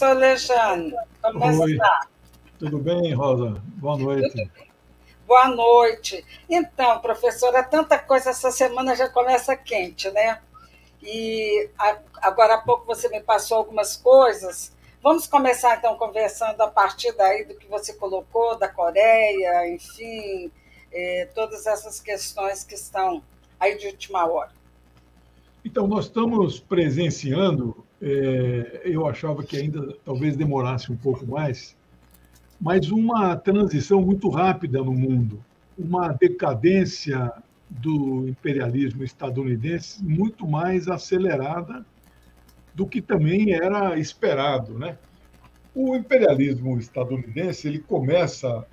[0.00, 0.96] Professor Alexandre.
[1.20, 1.72] Como Oi.
[1.72, 2.08] está?
[2.58, 3.62] Tudo bem, Rosa?
[3.76, 4.50] Boa noite.
[5.26, 6.24] Boa noite.
[6.48, 10.40] Então, professora, tanta coisa essa semana já começa quente, né?
[11.02, 11.68] E
[12.16, 14.74] agora há pouco você me passou algumas coisas.
[15.02, 20.50] Vamos começar então conversando a partir daí do que você colocou da Coreia, enfim,
[20.90, 23.22] eh, todas essas questões que estão
[23.58, 24.52] aí de última hora.
[25.62, 31.76] Então, nós estamos presenciando, é, eu achava que ainda talvez demorasse um pouco mais,
[32.60, 35.42] mas uma transição muito rápida no mundo,
[35.78, 37.32] uma decadência
[37.68, 41.84] do imperialismo estadunidense muito mais acelerada
[42.74, 44.98] do que também era esperado, né?
[45.74, 48.66] O imperialismo estadunidense ele começa,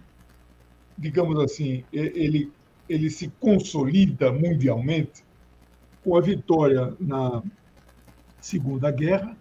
[0.98, 2.52] digamos assim, ele
[2.90, 5.24] ele se consolida mundialmente
[6.04, 7.44] com a vitória na
[8.40, 9.36] Segunda Guerra,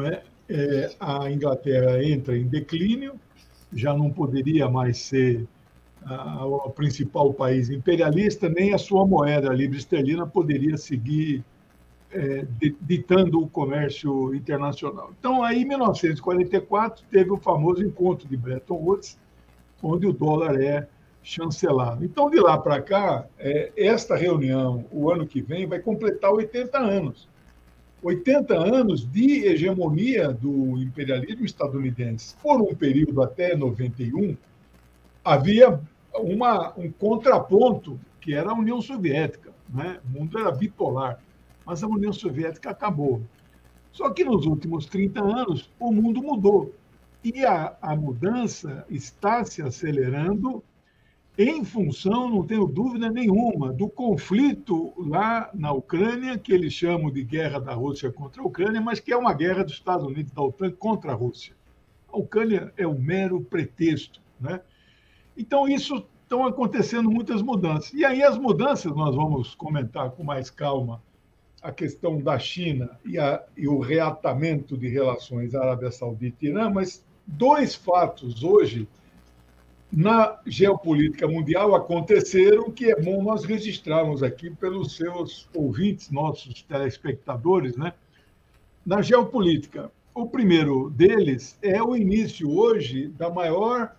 [0.00, 0.22] é?
[0.50, 3.20] É, a Inglaterra entra em declínio,
[3.72, 5.46] já não poderia mais ser
[6.42, 11.44] o principal país imperialista, nem a sua moeda, a libra esterlina, poderia seguir
[12.10, 12.46] é,
[12.80, 15.12] ditando o comércio internacional.
[15.18, 19.18] Então, aí, em 1944, teve o famoso encontro de Bretton Woods,
[19.82, 20.88] onde o dólar é
[21.22, 22.04] chancelado.
[22.04, 26.78] Então, de lá para cá, é, esta reunião, o ano que vem, vai completar 80
[26.78, 27.28] anos.
[28.02, 32.34] 80 anos de hegemonia do imperialismo estadunidense.
[32.42, 34.36] Por um período até 91,
[35.24, 35.80] havia
[36.14, 39.52] uma, um contraponto, que era a União Soviética.
[39.68, 40.00] Né?
[40.04, 41.20] O mundo era bipolar,
[41.66, 43.20] mas a União Soviética acabou.
[43.92, 46.74] Só que nos últimos 30 anos, o mundo mudou.
[47.24, 50.62] E a, a mudança está se acelerando
[51.38, 57.22] em função, não tenho dúvida nenhuma, do conflito lá na Ucrânia, que eles chamam de
[57.22, 60.42] guerra da Rússia contra a Ucrânia, mas que é uma guerra dos Estados Unidos da
[60.42, 61.54] OTAN contra a Rússia.
[62.12, 64.20] A Ucrânia é um mero pretexto.
[64.40, 64.60] Né?
[65.36, 67.92] Então, isso estão acontecendo muitas mudanças.
[67.92, 71.00] E aí, as mudanças, nós vamos comentar com mais calma
[71.62, 76.68] a questão da China e, a, e o reatamento de relações Arábia Saudita e Irã,
[76.68, 78.88] mas dois fatos hoje
[79.90, 87.76] na geopolítica mundial aconteceram, que é bom nós registrarmos aqui pelos seus ouvintes, nossos telespectadores,
[87.76, 87.94] né?
[88.84, 93.94] Na geopolítica, o primeiro deles é o início hoje da maior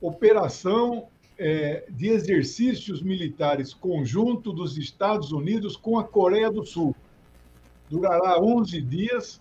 [0.00, 1.06] operação
[1.38, 6.94] é, de exercícios militares conjunto dos Estados Unidos com a Coreia do Sul.
[7.88, 9.40] Durará 11 dias,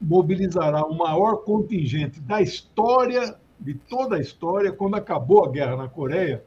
[0.00, 5.88] mobilizará o maior contingente da história de toda a história, quando acabou a guerra na
[5.88, 6.44] Coreia,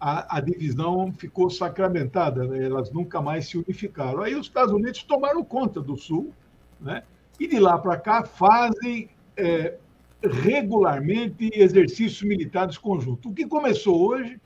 [0.00, 2.64] a, a divisão ficou sacramentada, né?
[2.64, 4.22] elas nunca mais se unificaram.
[4.22, 6.32] Aí os Estados Unidos tomaram conta do Sul,
[6.80, 7.02] né?
[7.38, 9.76] e de lá para cá fazem é,
[10.22, 13.30] regularmente exercícios militares conjuntos.
[13.30, 14.40] O que começou hoje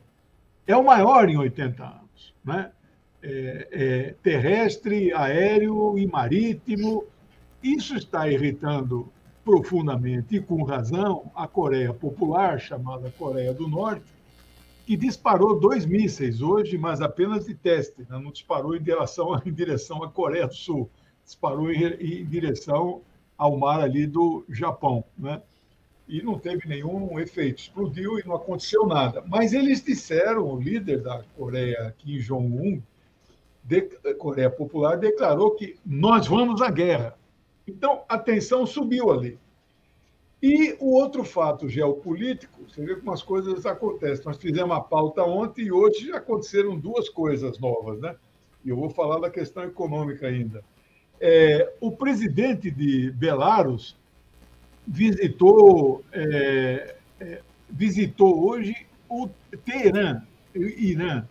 [0.67, 2.35] é o maior em 80 anos.
[2.45, 2.71] Né?
[3.23, 7.05] É, é, terrestre, aéreo e marítimo.
[7.63, 9.11] Isso está irritando
[9.45, 14.05] profundamente e com razão a Coreia Popular, chamada Coreia do Norte,
[14.87, 18.19] que disparou dois mísseis hoje, mas apenas de teste, né?
[18.19, 20.91] não disparou em direção, em direção à Coreia do Sul,
[21.25, 23.03] disparou em, em direção
[23.37, 25.05] ao mar ali do Japão.
[25.17, 25.41] Né?
[26.07, 29.25] E não teve nenhum efeito, explodiu e não aconteceu nada.
[29.27, 32.83] Mas eles disseram, o líder da Coreia, Kim Jong-un,
[34.19, 37.17] Coreia Popular, declarou que nós vamos à guerra.
[37.67, 39.39] Então, a tensão subiu ali.
[40.43, 44.27] E o outro fato geopolítico, você vê como as coisas acontecem.
[44.27, 48.15] Nós fizemos a pauta ontem e hoje aconteceram duas coisas novas, né?
[48.63, 50.63] E eu vou falar da questão econômica ainda.
[51.19, 53.97] É, o presidente de Belarus
[54.87, 57.41] visitou, é, é,
[57.71, 59.29] visitou hoje o
[59.65, 60.23] Teherã,
[60.55, 61.27] Irã.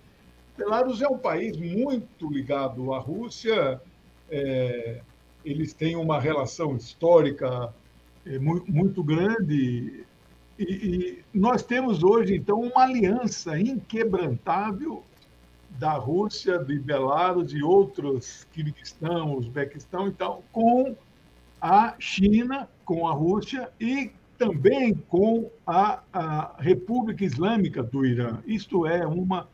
[0.58, 3.80] Belarus é um país muito ligado à Rússia,
[4.30, 5.02] é,
[5.44, 7.74] eles têm uma relação histórica
[8.26, 10.06] é, muito grande.
[10.58, 15.04] E, e nós temos hoje, então, uma aliança inquebrantável
[15.80, 20.96] da Rússia, de Belarus e outros, Kirguistão, Uzbequistão e tal, com
[21.60, 28.40] a China, com a Rússia e também com a, a República Islâmica do Irã.
[28.46, 29.48] Isto é uma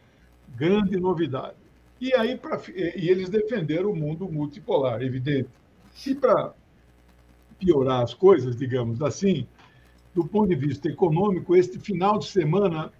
[0.55, 1.55] grande novidade.
[2.01, 5.49] E aí pra, e eles defenderam o mundo multipolar, evidente.
[6.05, 6.53] E para
[7.59, 9.45] piorar as coisas, digamos assim,
[10.13, 12.91] do ponto de vista econômico, este final de semana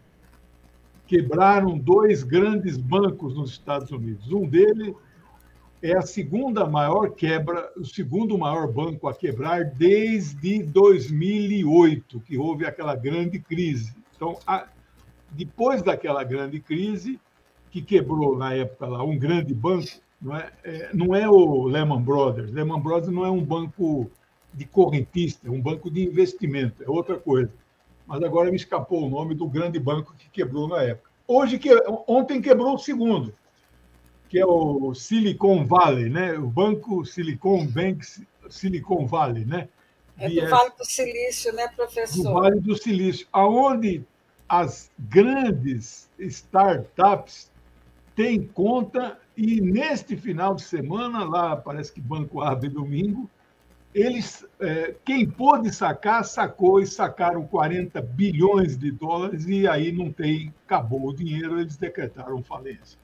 [1.08, 4.32] quebraram dois grandes bancos nos Estados Unidos.
[4.32, 4.94] Um deles
[5.82, 12.66] é a segunda maior quebra, o segundo maior banco a quebrar desde 2008, que houve
[12.66, 13.96] aquela grande crise.
[14.16, 14.68] Então, a,
[15.32, 17.20] depois daquela grande crise,
[17.72, 19.88] que quebrou na época lá um grande banco,
[20.22, 22.52] não é, é, não é o Lehman Brothers.
[22.52, 24.10] Lehman Brothers não é um banco
[24.54, 27.52] de correntista, é um banco de investimento, é outra coisa.
[28.06, 31.10] Mas agora me escapou o nome do grande banco que quebrou na época.
[31.28, 31.70] Hoje, que,
[32.08, 33.34] ontem quebrou o segundo,
[34.28, 36.34] que é o Silicon Valley, né?
[36.34, 38.06] o Banco Silicon Bank
[38.50, 39.70] Silicon Valley, né?
[40.18, 42.24] É do Vale do Silício, né, professor?
[42.24, 44.04] Do Vale do Silício, aonde
[44.48, 47.50] as grandes startups
[48.16, 53.30] têm conta e neste final de semana, lá parece que banco abre domingo,
[53.96, 60.12] eles, é, quem pôde sacar, sacou e sacaram 40 bilhões de dólares e aí não
[60.12, 63.00] tem, acabou o dinheiro, eles decretaram falência.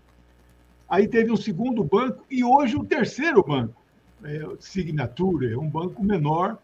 [0.90, 3.82] Aí teve um segundo banco e hoje o um terceiro banco,
[4.22, 6.58] é, Signature, é um banco menor,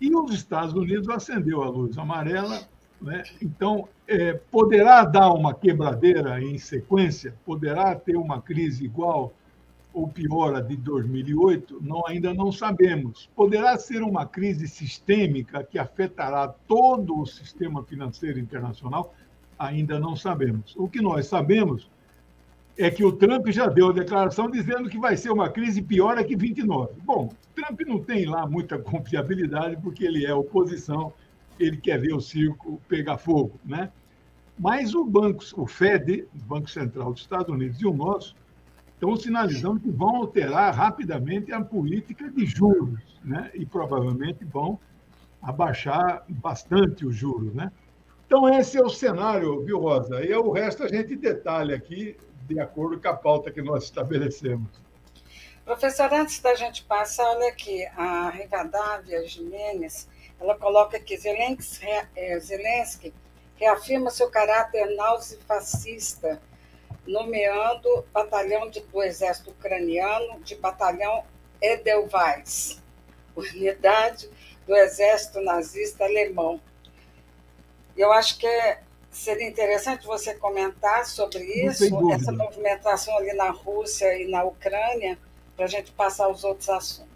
[0.00, 2.60] e os Estados Unidos acendeu a luz amarela.
[3.00, 3.22] Né?
[3.42, 7.34] Então, é, poderá dar uma quebradeira em sequência?
[7.44, 9.32] Poderá ter uma crise igual
[9.92, 11.78] ou pior a de 2008?
[11.82, 13.28] Não, ainda não sabemos.
[13.34, 19.14] Poderá ser uma crise sistêmica que afetará todo o sistema financeiro internacional?
[19.58, 20.74] Ainda não sabemos.
[20.76, 21.90] O que nós sabemos
[22.78, 26.22] é que o Trump já deu a declaração dizendo que vai ser uma crise pior
[26.24, 26.92] que 29.
[27.02, 31.12] Bom, Trump não tem lá muita confiabilidade porque ele é oposição,
[31.58, 33.90] ele quer ver o circo pegar fogo, né?
[34.58, 38.34] Mas o banco, o Fed, o Banco Central dos Estados Unidos e o nosso
[38.94, 43.50] estão sinalizando que vão alterar rapidamente a política de juros, né?
[43.54, 44.78] E provavelmente vão
[45.42, 47.70] abaixar bastante os juros, né?
[48.26, 50.24] Então, esse é o cenário, viu, Rosa?
[50.24, 52.16] E o resto a gente detalha aqui
[52.48, 54.68] de acordo com a pauta que nós estabelecemos.
[55.64, 60.08] Professor, antes da gente passar, olha aqui, a Rivadavia Jimenez,
[60.40, 63.12] ela coloca que Zelensky, é, Zelensky
[63.56, 66.40] reafirma seu caráter nazi-fascista,
[67.06, 71.24] nomeando batalhão de, do exército ucraniano de batalhão
[71.60, 72.82] Edelweiss,
[73.34, 74.28] unidade
[74.66, 76.60] do exército nazista alemão.
[77.96, 78.80] Eu acho que é
[79.16, 85.18] Seria interessante você comentar sobre isso, essa movimentação ali na Rússia e na Ucrânia,
[85.56, 87.15] para a gente passar aos outros assuntos.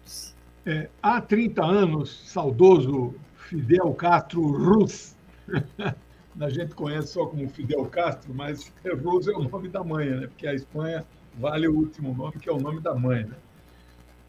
[0.65, 5.15] É, há 30 anos, saudoso Fidel Castro Rus,
[6.39, 8.71] a gente conhece só como Fidel Castro, mas
[9.03, 10.27] Rus é o nome da mãe, né?
[10.27, 11.05] porque a Espanha
[11.37, 13.23] vale o último nome, que é o nome da mãe.
[13.23, 13.35] Né?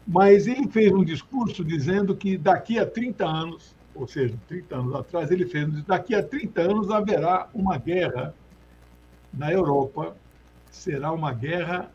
[0.07, 4.95] Mas ele fez um discurso dizendo que daqui a 30 anos ou seja, 30 anos
[4.95, 8.33] atrás, ele fez: daqui a 30 anos haverá uma guerra
[9.33, 10.15] na Europa,
[10.71, 11.91] será uma guerra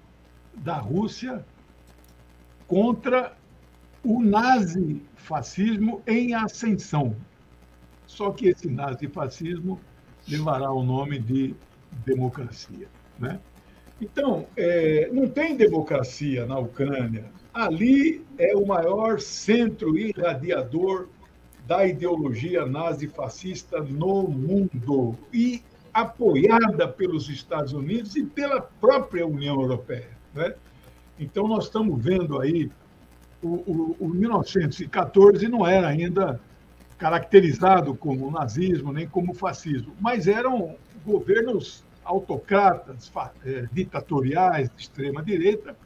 [0.55, 1.45] da Rússia
[2.67, 3.37] contra
[4.09, 7.15] o nazifascismo em ascensão.
[8.07, 9.79] Só que esse nazifascismo
[10.27, 11.55] levará o nome de
[12.07, 12.89] democracia.
[13.19, 13.39] Né?
[14.01, 17.27] Então, é, não tem democracia na Ucrânia.
[17.53, 21.09] Ali é o maior centro irradiador
[21.67, 25.63] da ideologia nazi-fascista no mundo e
[25.93, 30.17] apoiada pelos Estados Unidos e pela própria União Europeia.
[30.33, 30.55] Né?
[31.19, 32.71] Então, nós estamos vendo aí
[33.43, 36.41] o, o, o 1914 não era ainda
[36.99, 40.77] caracterizado como nazismo nem como fascismo, mas eram
[41.07, 43.13] governos autocratas,
[43.45, 45.77] eh, ditatoriais de extrema direita,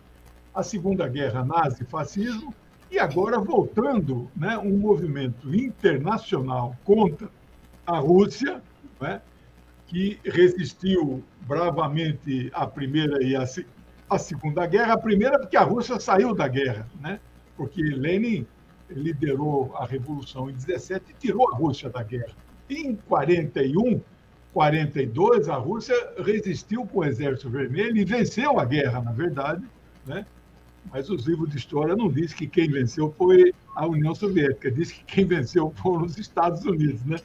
[0.55, 2.55] a Segunda Guerra nazi-fascismo
[2.91, 7.29] e agora voltando né, um movimento internacional contra
[7.87, 8.63] a Rússia,
[9.01, 9.21] né,
[9.87, 14.95] que resistiu bravamente à Primeira e à Segunda Guerra.
[14.95, 17.19] A primeira porque a Rússia saiu da guerra, né,
[17.63, 18.45] porque Lenin
[18.91, 22.35] liderou a Revolução em 17 e tirou a Rússia da guerra.
[22.69, 24.01] Em 41,
[24.53, 29.63] 42, a Rússia resistiu com o Exército Vermelho e venceu a guerra, na verdade,
[30.05, 30.27] né?
[30.91, 34.91] Mas os livros de história não dizem que quem venceu foi a União Soviética, diz
[34.91, 37.19] que quem venceu foram os Estados Unidos, né?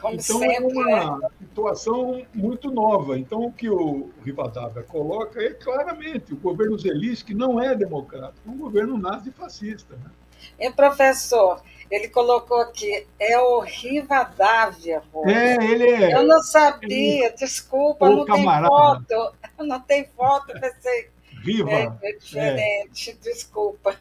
[0.00, 1.28] Como então sempre, é uma né?
[1.40, 3.18] situação muito nova.
[3.18, 8.50] Então o que o Rivadavia coloca é claramente o governo Zelensky não é democrático, é
[8.50, 9.94] um governo nazi-fascista.
[9.96, 10.10] Né?
[10.58, 15.02] E professor, ele colocou aqui, é o Rivadavia.
[15.10, 15.26] Pô.
[15.26, 16.14] É, ele é.
[16.14, 17.36] Eu não sabia, ele...
[17.36, 18.68] desculpa, não camarada.
[18.68, 19.36] tem foto.
[19.58, 21.08] Não tem foto, pensei
[21.42, 21.70] Viva!
[21.70, 23.14] É, é diferente, é.
[23.14, 23.96] desculpa.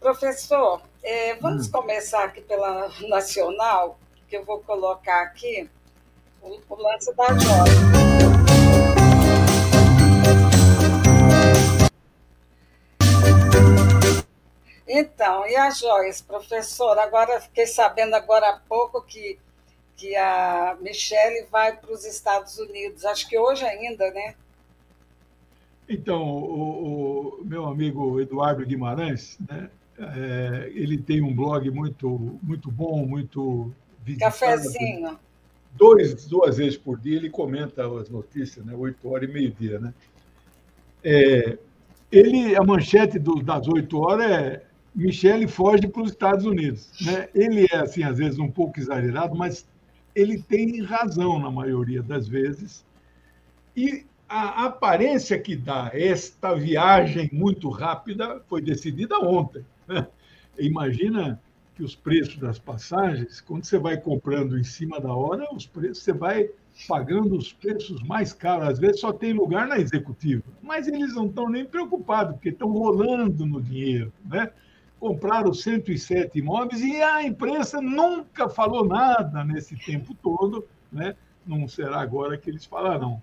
[0.00, 1.72] Professor, é, vamos hum.
[1.72, 5.68] começar aqui pela nacional, que eu vou colocar aqui
[6.40, 8.08] o, o lance da joia.
[14.86, 16.98] Então, e as joias, professor?
[16.98, 19.38] Agora fiquei sabendo agora há pouco que,
[19.96, 24.34] que a Michelle vai para os Estados Unidos, acho que hoje ainda, né?
[25.88, 32.70] Então, o, o meu amigo Eduardo Guimarães, né, é, ele tem um blog muito, muito
[32.70, 33.72] bom, muito
[34.04, 34.32] visitado.
[34.32, 35.18] Cafezinho.
[35.74, 39.78] Dois, duas vezes por dia ele comenta as notícias, né, oito horas e meio-dia.
[39.78, 39.94] Né?
[41.04, 41.58] É,
[42.10, 44.64] ele, a manchete do, das oito horas é
[44.94, 46.90] Michele foge para os Estados Unidos.
[47.00, 47.28] Né?
[47.34, 49.66] Ele é, assim, às vezes, um pouco exagerado, mas
[50.14, 52.84] ele tem razão na maioria das vezes.
[53.76, 59.64] E a aparência que dá esta viagem muito rápida foi decidida ontem.
[60.58, 61.40] Imagina
[61.74, 66.02] que os preços das passagens, quando você vai comprando em cima da hora, os preços
[66.02, 66.50] você vai
[66.88, 68.68] pagando os preços mais caros.
[68.68, 72.68] Às vezes só tem lugar na executiva, mas eles não estão nem preocupados, porque estão
[72.68, 74.12] rolando no dinheiro.
[74.24, 74.50] Né?
[74.98, 80.66] Compraram 107 imóveis e a imprensa nunca falou nada nesse tempo todo.
[80.90, 81.14] Né?
[81.46, 83.22] Não será agora que eles falarão.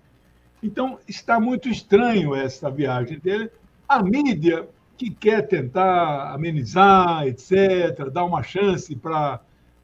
[0.62, 3.50] Então, está muito estranho essa viagem dele.
[3.86, 4.66] A mídia,
[4.96, 9.40] que quer tentar amenizar, etc., dar uma chance para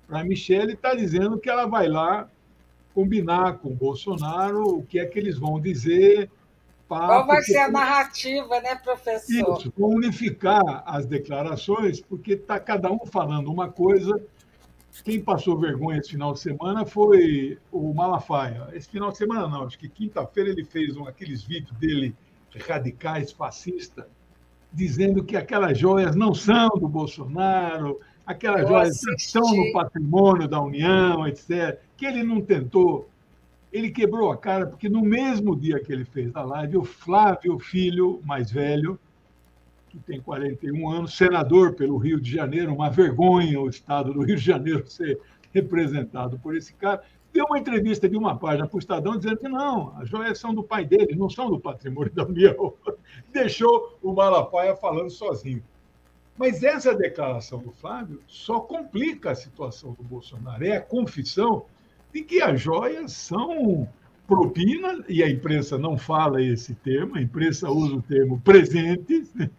[0.08, 2.28] a Michelle, está dizendo que ela vai lá
[2.94, 6.30] combinar com o Bolsonaro o que é que eles vão dizer.
[6.88, 9.56] Qual vai ser a narrativa, né, professor?
[9.58, 14.20] Isso, vão unificar as declarações, porque está cada um falando uma coisa.
[15.02, 18.68] Quem passou vergonha esse final de semana foi o Malafaia.
[18.74, 22.14] Esse final de semana não, acho que quinta-feira ele fez um, aqueles vídeos dele
[22.68, 24.04] radicais, fascistas,
[24.72, 31.26] dizendo que aquelas joias não são do Bolsonaro, aquelas joias estão no patrimônio da União,
[31.26, 33.08] etc que ele não tentou,
[33.72, 37.60] ele quebrou a cara, porque no mesmo dia que ele fez a live, o Flávio
[37.60, 38.98] Filho, mais velho,
[39.88, 44.34] que tem 41 anos, senador pelo Rio de Janeiro, uma vergonha o estado do Rio
[44.34, 45.20] de Janeiro ser
[45.52, 49.48] representado por esse cara, deu uma entrevista de uma página para o Estadão dizendo que
[49.48, 52.74] não, as joias são do pai dele, não são do patrimônio da União.
[53.32, 55.62] Deixou o Malafaia falando sozinho.
[56.36, 60.64] Mas essa declaração do Flávio só complica a situação do Bolsonaro.
[60.64, 61.64] É a confissão
[62.12, 63.88] de que as joias são
[64.26, 69.50] propina, e a imprensa não fala esse termo, a imprensa usa o termo presentes, né?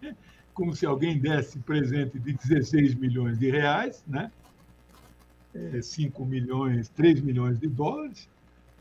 [0.53, 4.31] como se alguém desse presente de 16 milhões de reais, né?
[5.55, 8.27] É, 5 milhões, 3 milhões de dólares.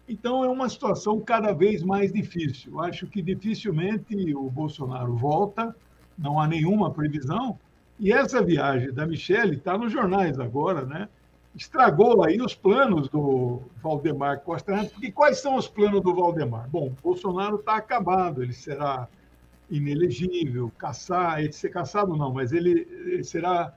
[0.09, 2.81] Então, é uma situação cada vez mais difícil.
[2.81, 5.75] Acho que dificilmente o Bolsonaro volta,
[6.19, 7.59] não há nenhuma previsão.
[8.01, 11.09] E essa viagem da Michelle está nos jornais agora, né?
[11.55, 16.69] estragou aí os planos do Valdemar Costa Neto, porque quais são os planos do Valdemar?
[16.71, 19.09] Bom, Bolsonaro está acabado, ele será
[19.71, 23.75] inelegível, caçar, ele ser caçado não, mas ele será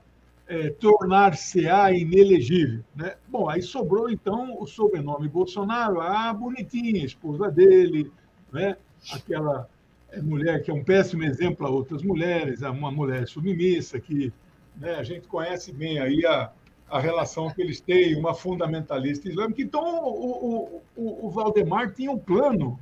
[0.48, 2.82] é, tornar-se-á inelegível.
[2.94, 3.14] Né?
[3.28, 8.10] Bom, aí sobrou então o sobrenome Bolsonaro, a bonitinha, esposa dele,
[8.52, 8.76] né?
[9.12, 9.68] aquela
[10.10, 14.32] é, mulher que é um péssimo exemplo a outras mulheres, uma mulher submissa que
[14.76, 16.50] né, a gente conhece bem aí a,
[16.88, 19.62] a relação que eles têm, uma fundamentalista islâmica.
[19.62, 22.78] Então, o, o, o Valdemar tinha um plano,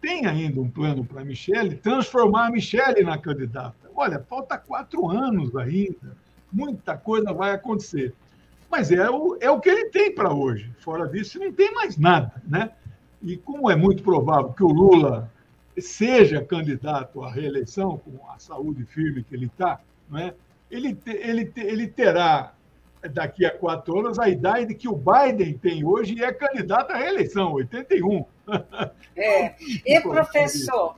[0.00, 3.90] tem ainda um plano para a Michelle, transformar a Michelle na candidata.
[3.94, 6.16] Olha, falta quatro anos ainda,
[6.52, 8.14] muita coisa vai acontecer.
[8.70, 10.72] Mas é o, é o que ele tem para hoje.
[10.80, 12.32] Fora disso, não tem mais nada.
[12.46, 12.70] Né?
[13.22, 15.30] E como é muito provável que o Lula
[15.78, 20.32] seja candidato à reeleição, com a saúde firme que ele está, né?
[20.70, 22.54] ele, ele, ele terá
[23.12, 26.96] daqui a quatro anos a idade que o Biden tem hoje e é candidato à
[26.96, 28.24] reeleição, 81.
[29.18, 29.54] É.
[29.86, 30.94] E, professor,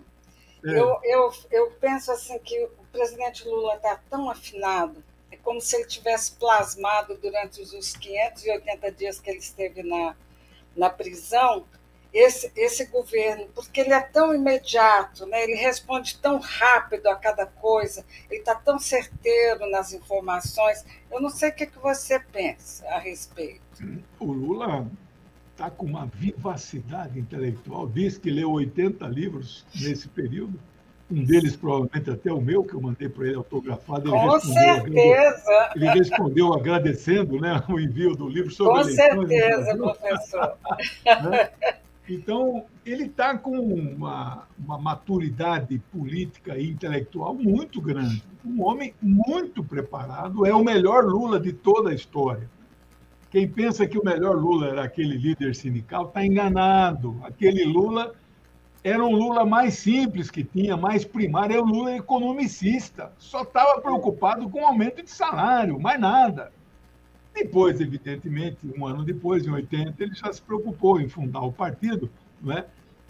[0.65, 0.71] é.
[0.71, 5.03] Eu, eu, eu penso assim que o presidente Lula está tão afinado,
[5.49, 10.15] como se ele tivesse plasmado durante os 580 dias que ele esteve na,
[10.77, 11.65] na prisão,
[12.13, 15.43] esse, esse governo, porque ele é tão imediato, né?
[15.45, 20.85] ele responde tão rápido a cada coisa, ele está tão certeiro nas informações.
[21.11, 24.03] Eu não sei o que, que você pensa a respeito.
[24.21, 24.87] O Lula
[25.53, 30.61] está com uma vivacidade intelectual, diz que leu 80 livros nesse período.
[31.11, 34.15] Um deles, provavelmente até o meu, que eu mandei para ele autografado.
[34.15, 35.71] Ele Com certeza!
[35.75, 40.59] Ele respondeu agradecendo né, o envio do livro sobre Com certeza, professor.
[41.07, 41.51] né?
[42.11, 48.23] Então, ele está com uma, uma, maturidade política e intelectual muito grande.
[48.43, 52.49] Um homem muito preparado, é o melhor Lula de toda a história.
[53.31, 57.21] Quem pensa que o melhor Lula era aquele líder sindical está enganado.
[57.23, 58.15] Aquele Lula
[58.83, 63.13] era um Lula mais simples que tinha, mais primário, é o Lula economicista.
[63.19, 66.53] Só estava preocupado com o aumento de salário, mais nada.
[67.35, 72.11] Depois, evidentemente, um ano depois, em 80, ele já se preocupou em fundar o partido,
[72.41, 72.67] não é?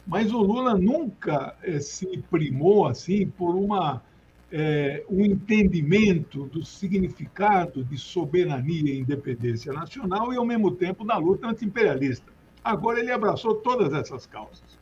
[0.09, 4.03] mas o Lula nunca eh, se primou assim por uma,
[4.51, 11.19] eh, um entendimento do significado de soberania e independência nacional e, ao mesmo tempo, da
[11.19, 12.33] luta anti-imperialista.
[12.65, 14.79] Agora ele abraçou todas essas causas.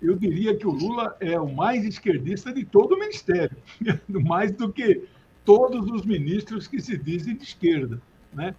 [0.00, 3.56] Eu diria que o Lula é o mais esquerdista de todo o ministério,
[4.08, 5.06] mais do que
[5.44, 8.00] todos os ministros que se dizem de esquerda.
[8.32, 8.54] Né?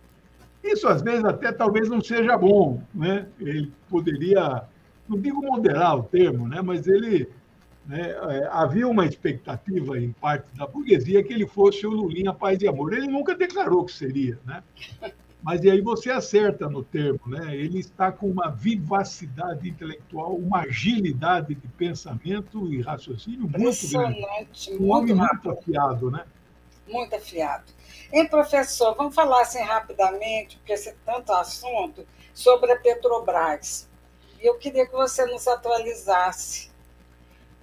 [0.63, 2.82] Isso, às vezes, até talvez não seja bom.
[2.94, 3.27] Né?
[3.39, 4.63] Ele poderia,
[5.08, 6.62] não digo moderar o termo, né?
[6.62, 7.29] mas ele.
[7.86, 12.62] Né, é, havia uma expectativa em parte da burguesia que ele fosse o Lulinha Paz
[12.62, 12.91] e Amor.
[12.91, 14.38] Ele nunca declarou que seria.
[14.46, 14.62] Né?
[15.41, 17.56] Mas e aí você acerta no termo, né?
[17.56, 24.25] Ele está com uma vivacidade intelectual, uma agilidade de pensamento e raciocínio muito grande.
[24.79, 26.25] Um homem muito afiado, né?
[26.88, 27.65] Muito afiado.
[28.12, 33.88] Hein, professor, vamos falar assim rapidamente, porque esse tanto assunto, sobre a Petrobras.
[34.41, 36.70] E eu queria que você nos atualizasse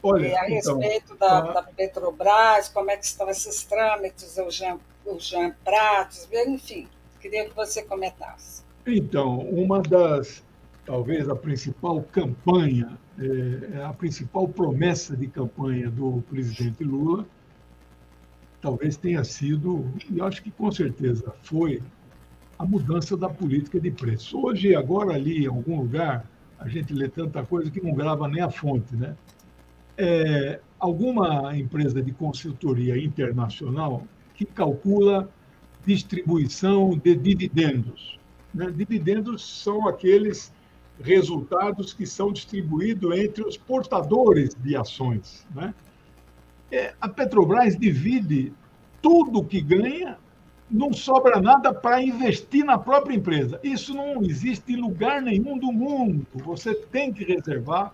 [0.02, 1.40] Olha, a então, respeito da, a...
[1.52, 6.88] da, Petrobras, como é que estão esses trâmites, o Jean, o Jean Pratos, enfim.
[7.25, 8.62] Queria que você comentasse.
[8.87, 10.45] Então, uma das,
[10.85, 17.25] talvez a principal campanha, é, a principal promessa de campanha do presidente Lula,
[18.61, 21.83] talvez tenha sido, e acho que com certeza foi,
[22.59, 24.38] a mudança da política de preço.
[24.44, 26.27] Hoje, agora ali em algum lugar,
[26.59, 29.16] a gente lê tanta coisa que não grava nem a fonte, né?
[29.96, 34.03] É, alguma empresa de consultoria internacional
[34.35, 35.27] que calcula
[35.87, 38.18] distribuição de dividendos.
[38.53, 38.70] Né?
[38.70, 40.53] Dividendos são aqueles
[41.01, 45.47] resultados que são distribuídos entre os portadores de ações.
[45.55, 45.75] Né?
[46.70, 48.53] É, a Petrobras divide
[49.03, 50.18] tudo que ganha,
[50.70, 53.61] não sobra nada para investir na própria empresa.
[53.62, 56.27] Isso não existe em lugar nenhum do mundo.
[56.35, 57.92] Você tem que reservar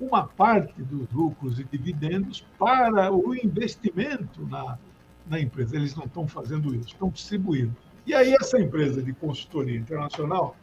[0.00, 4.78] uma parte dos lucros e dividendos para o investimento na,
[5.28, 5.76] na empresa.
[5.76, 7.76] Eles não estão fazendo isso, estão distribuindo.
[8.06, 10.56] E aí essa empresa de consultoria internacional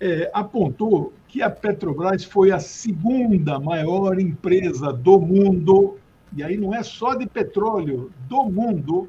[0.00, 5.98] é, apontou que a Petrobras foi a segunda maior empresa do mundo,
[6.34, 9.08] e aí não é só de petróleo, do mundo,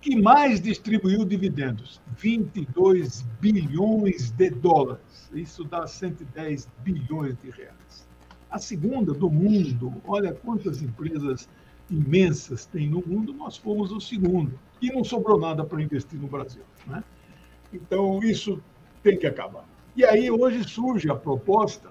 [0.00, 5.30] que mais distribuiu dividendos, 22 bilhões de dólares.
[5.32, 8.08] Isso dá 110 bilhões de reais.
[8.50, 11.48] A segunda do mundo, olha quantas empresas
[11.90, 14.58] imensas tem no mundo, nós fomos o segundo.
[14.80, 16.62] E não sobrou nada para investir no Brasil.
[16.86, 17.02] Né?
[17.72, 18.62] Então, isso
[19.02, 19.64] tem que acabar.
[19.96, 21.90] E aí, hoje surge a proposta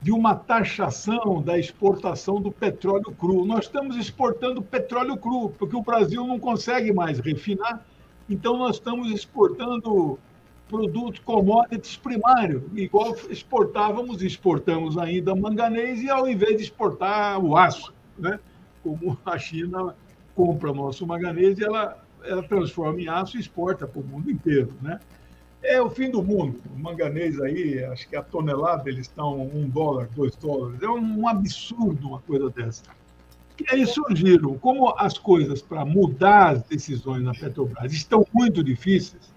[0.00, 3.44] de uma taxação da exportação do petróleo cru.
[3.44, 7.84] Nós estamos exportando petróleo cru, porque o Brasil não consegue mais refinar,
[8.28, 10.18] então nós estamos exportando
[10.68, 17.94] produtos commodities primários, igual exportávamos, exportamos ainda manganês, e ao invés de exportar o aço,
[18.18, 18.38] né?
[18.86, 19.96] Como a China
[20.34, 24.72] compra nosso manganês e ela, ela transforma em aço e exporta para o mundo inteiro.
[24.80, 25.00] Né?
[25.62, 26.60] É o fim do mundo.
[26.72, 30.80] O manganês aí, acho que a tonelada eles estão um dólar, dois dólares.
[30.80, 32.84] É um absurdo uma coisa dessa.
[33.58, 39.34] E aí surgiram, como as coisas para mudar as decisões na Petrobras estão muito difíceis,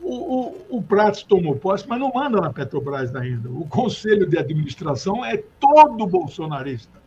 [0.00, 0.84] o, o, o
[1.28, 3.50] tomou posse, mas não manda na Petrobras ainda.
[3.50, 6.98] O conselho de administração é todo bolsonarista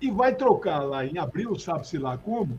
[0.00, 2.58] e vai trocar lá em abril, sabe-se lá como,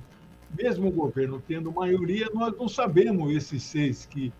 [0.58, 4.34] mesmo o governo tendo maioria, nós não sabemos esses seis que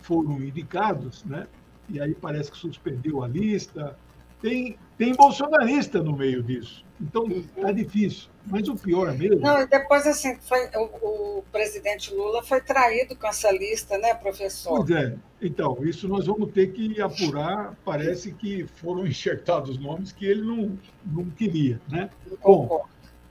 [0.00, 1.46] foram indicados, né?
[1.88, 3.98] E aí parece que suspendeu a lista.
[4.44, 6.84] Tem, tem bolsonarista no meio disso.
[7.00, 8.28] Então está difícil.
[8.44, 9.40] Mas o pior mesmo.
[9.40, 14.84] Não, depois assim, foi, o, o, presidente Lula foi traído com essa lista, né, professor?
[14.84, 15.16] Pois é.
[15.40, 17.74] Então, isso nós vamos ter que apurar.
[17.86, 22.10] Parece que foram enxertados nomes que ele não, não queria, né?
[22.42, 22.84] Bom,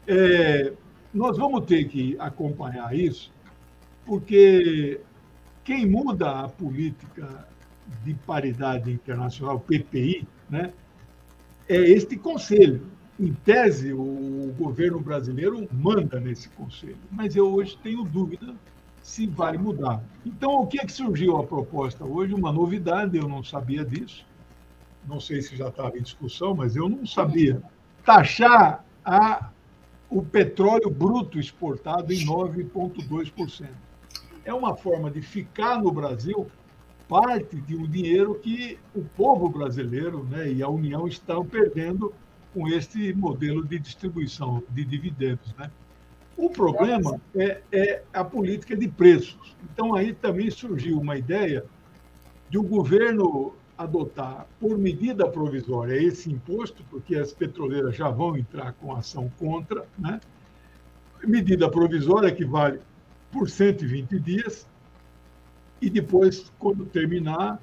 [0.08, 0.74] é,
[1.14, 3.32] nós vamos ter que acompanhar isso,
[4.04, 5.00] porque
[5.64, 7.48] quem muda a política
[8.04, 10.74] de paridade internacional, PPI, né,
[11.68, 18.04] é este conselho em tese, o governo brasileiro manda nesse conselho, mas eu hoje tenho
[18.04, 18.56] dúvida
[19.02, 20.02] se vai mudar.
[20.26, 22.34] Então, o que é que surgiu a proposta hoje?
[22.34, 24.26] Uma novidade, eu não sabia disso.
[25.08, 27.62] Não sei se já estava em discussão, mas eu não sabia.
[28.06, 29.50] Taxar a,
[30.10, 33.68] o petróleo bruto exportado em 9,2%.
[34.46, 36.50] É uma forma de ficar no Brasil
[37.08, 42.14] parte de um dinheiro que o povo brasileiro né, e a União estão perdendo
[42.54, 45.54] com este modelo de distribuição de dividendos.
[45.56, 45.70] Né?
[46.38, 49.56] O problema é, é a política de preços.
[49.64, 51.66] Então, aí também surgiu uma ideia
[52.50, 58.74] de o governo adotar por medida provisória esse imposto, porque as petroleiras já vão entrar
[58.74, 60.22] com ação contra, né?
[61.26, 62.80] medida provisória que vale
[63.32, 64.68] por 120 dias,
[65.84, 67.62] e depois, quando terminar,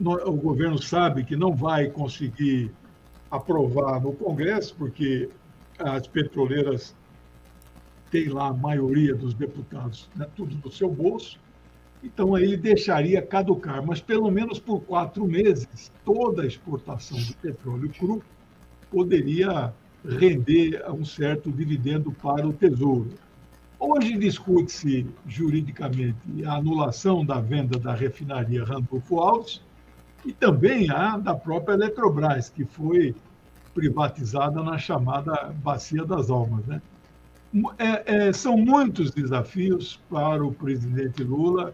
[0.00, 2.70] o governo sabe que não vai conseguir
[3.28, 5.28] aprovar no Congresso, porque
[5.76, 6.94] as petroleiras
[8.12, 11.40] têm lá a maioria dos deputados, né, tudo do seu bolso,
[12.02, 17.34] então aí ele deixaria caducar, mas pelo menos por quatro meses, toda a exportação de
[17.34, 18.22] petróleo cru
[18.88, 23.10] poderia render um certo dividendo para o Tesouro.
[23.80, 29.62] Hoje discute-se juridicamente a anulação da venda da refinaria Randolfo Alves
[30.24, 33.14] e também a da própria Eletrobras, que foi
[33.72, 36.66] privatizada na chamada Bacia das Almas.
[36.66, 36.82] Né?
[37.78, 41.72] É, é, são muitos desafios para o presidente Lula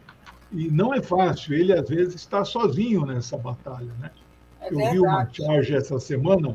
[0.52, 1.54] e não é fácil.
[1.54, 3.90] Ele, às vezes, está sozinho nessa batalha.
[3.98, 4.10] Né?
[4.60, 6.54] É eu vi uma charge essa semana,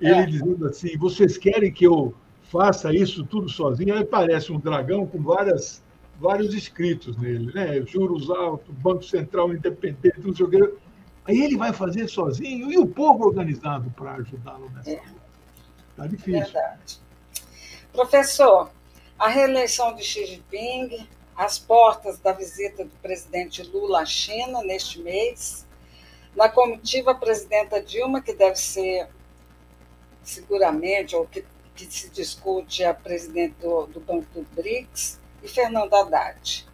[0.00, 0.26] ele é.
[0.26, 2.14] dizendo assim: vocês querem que eu
[2.50, 3.94] faça isso tudo sozinho?
[3.94, 5.82] Aí parece um dragão com várias,
[6.20, 7.82] vários escritos nele, né?
[7.86, 10.72] Juros altos, Banco Central independente, não sei o quê.
[11.24, 15.16] Aí ele vai fazer sozinho e o povo organizado para ajudá-lo nessa Está é.
[15.96, 16.42] Tá difícil.
[16.42, 17.00] Verdade.
[17.92, 18.70] Professor,
[19.18, 25.00] a reeleição de Xi Jinping, as portas da visita do presidente Lula à China neste
[25.00, 25.66] mês,
[26.36, 29.08] na comitiva a presidenta Dilma, que deve ser
[30.22, 31.44] seguramente, ou que,
[31.76, 36.66] que se discute a presidente do, do Banco do BRICS, e Fernando Haddad.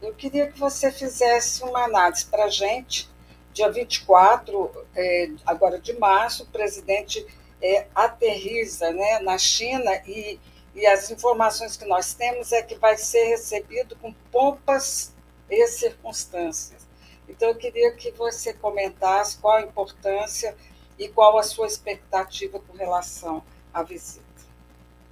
[0.00, 3.10] Eu queria que você fizesse uma análise para a gente
[3.52, 7.26] Dia 24, é, agora de março, o presidente
[7.60, 10.38] é, aterriza né, na China e,
[10.72, 15.12] e as informações que nós temos é que vai ser recebido com pompas
[15.50, 16.86] e circunstâncias.
[17.28, 20.56] Então, eu queria que você comentasse qual a importância
[20.96, 23.42] e qual a sua expectativa com relação
[23.74, 24.29] à visita.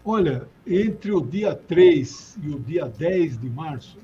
[0.04, 3.98] Olha, entre o dia 3 e o dia 10 de março,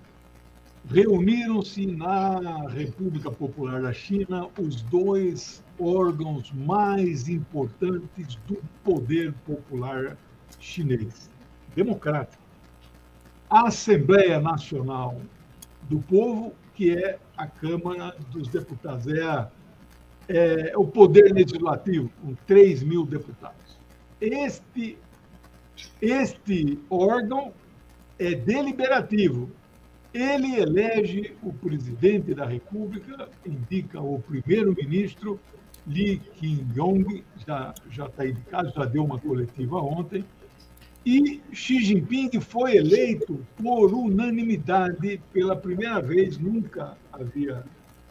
[0.90, 10.16] reuniram-se na República Popular da China os dois órgãos mais importantes do poder popular
[10.61, 11.30] chinês,
[11.74, 12.42] democrático.
[13.48, 15.20] A Assembleia Nacional
[15.88, 19.50] do Povo, que é a Câmara dos Deputados, é, a,
[20.28, 23.78] é o poder legislativo, com 3 mil deputados.
[24.20, 24.98] Este,
[26.01, 27.53] este órgão
[28.19, 29.51] é deliberativo,
[30.13, 35.41] ele elege o presidente da República, indica o primeiro-ministro,
[35.87, 40.25] Li Qingyong, já já está indicado, já deu uma coletiva ontem,
[41.05, 47.63] e Xi Jinping foi eleito por unanimidade pela primeira vez, nunca havia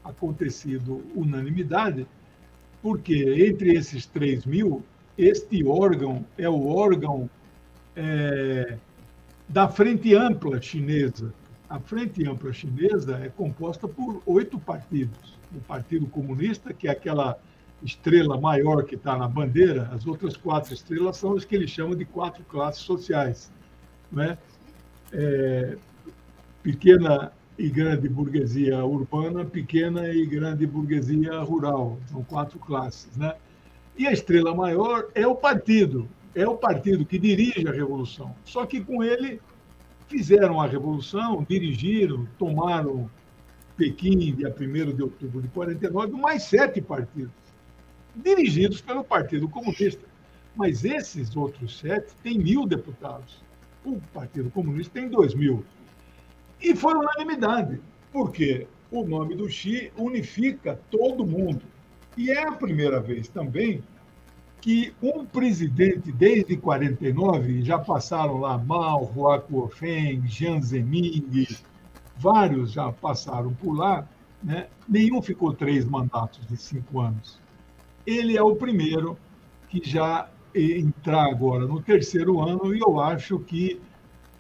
[0.03, 2.05] acontecido unanimidade,
[2.83, 4.83] porque entre esses 3 mil,
[5.17, 7.29] este órgão é o órgão
[7.95, 8.77] é,
[9.47, 11.33] da Frente Ampla Chinesa,
[11.69, 15.37] a Frente Ampla Chinesa é composta por oito partidos.
[15.55, 17.37] O Partido Comunista, que é aquela
[17.81, 21.95] estrela maior que está na bandeira, as outras quatro estrelas são as que eles chamam
[21.95, 23.51] de quatro classes sociais.
[24.11, 24.37] Né?
[25.11, 25.77] É,
[26.61, 31.99] pequena e grande burguesia urbana, pequena e grande burguesia rural.
[32.07, 33.15] São quatro classes.
[33.17, 33.35] Né?
[33.97, 38.35] E a estrela maior é o partido, é o partido que dirige a revolução.
[38.43, 39.39] Só que com ele
[40.07, 43.09] fizeram a revolução, dirigiram, tomaram
[43.75, 47.33] Pequim, dia 1 de outubro de 49, mais sete partidos,
[48.15, 50.05] dirigidos pelo Partido Comunista.
[50.55, 53.41] Mas esses outros sete têm mil deputados.
[53.83, 55.65] O Partido Comunista tem dois mil.
[56.61, 61.63] E foi unanimidade, porque o nome do Xi unifica todo mundo.
[62.15, 63.83] E é a primeira vez também
[64.63, 71.45] que um presidente desde 49, já passaram lá Mao, Hua Kuofeng, Jiang Zemin,
[72.15, 74.07] vários já passaram por lá,
[74.41, 74.67] né?
[74.87, 77.37] nenhum ficou três mandatos de cinco anos.
[78.07, 79.17] Ele é o primeiro
[79.67, 83.81] que já entrar agora no terceiro ano e eu acho que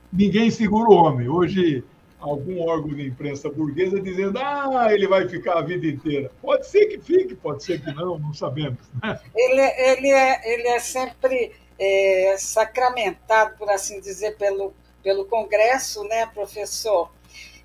[0.09, 1.27] ninguém segura o homem.
[1.27, 1.83] Hoje
[2.23, 6.31] algum órgão de imprensa burguesa dizendo ah, ele vai ficar a vida inteira.
[6.41, 8.79] Pode ser que fique, pode ser que não, não sabemos.
[9.01, 9.19] Né?
[9.35, 16.25] Ele, ele, é, ele é sempre é, sacramentado, por assim dizer, pelo, pelo Congresso, né,
[16.27, 17.11] professor?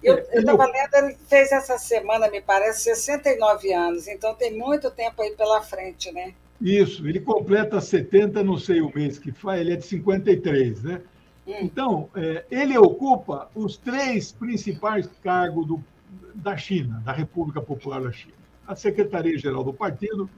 [0.02, 4.90] Eu é, estava lendo, ele fez essa semana, me parece, 69 anos, então tem muito
[4.90, 6.34] tempo aí pela frente, né?
[6.60, 11.00] Isso, ele completa 70, não sei o mês que faz, ele é de 53, né?
[11.48, 11.54] Hum.
[11.62, 15.82] Então, é, ele ocupa os três principais cargos do,
[16.34, 18.34] da China, da República Popular da China.
[18.66, 20.28] A Secretaria-Geral do Partido,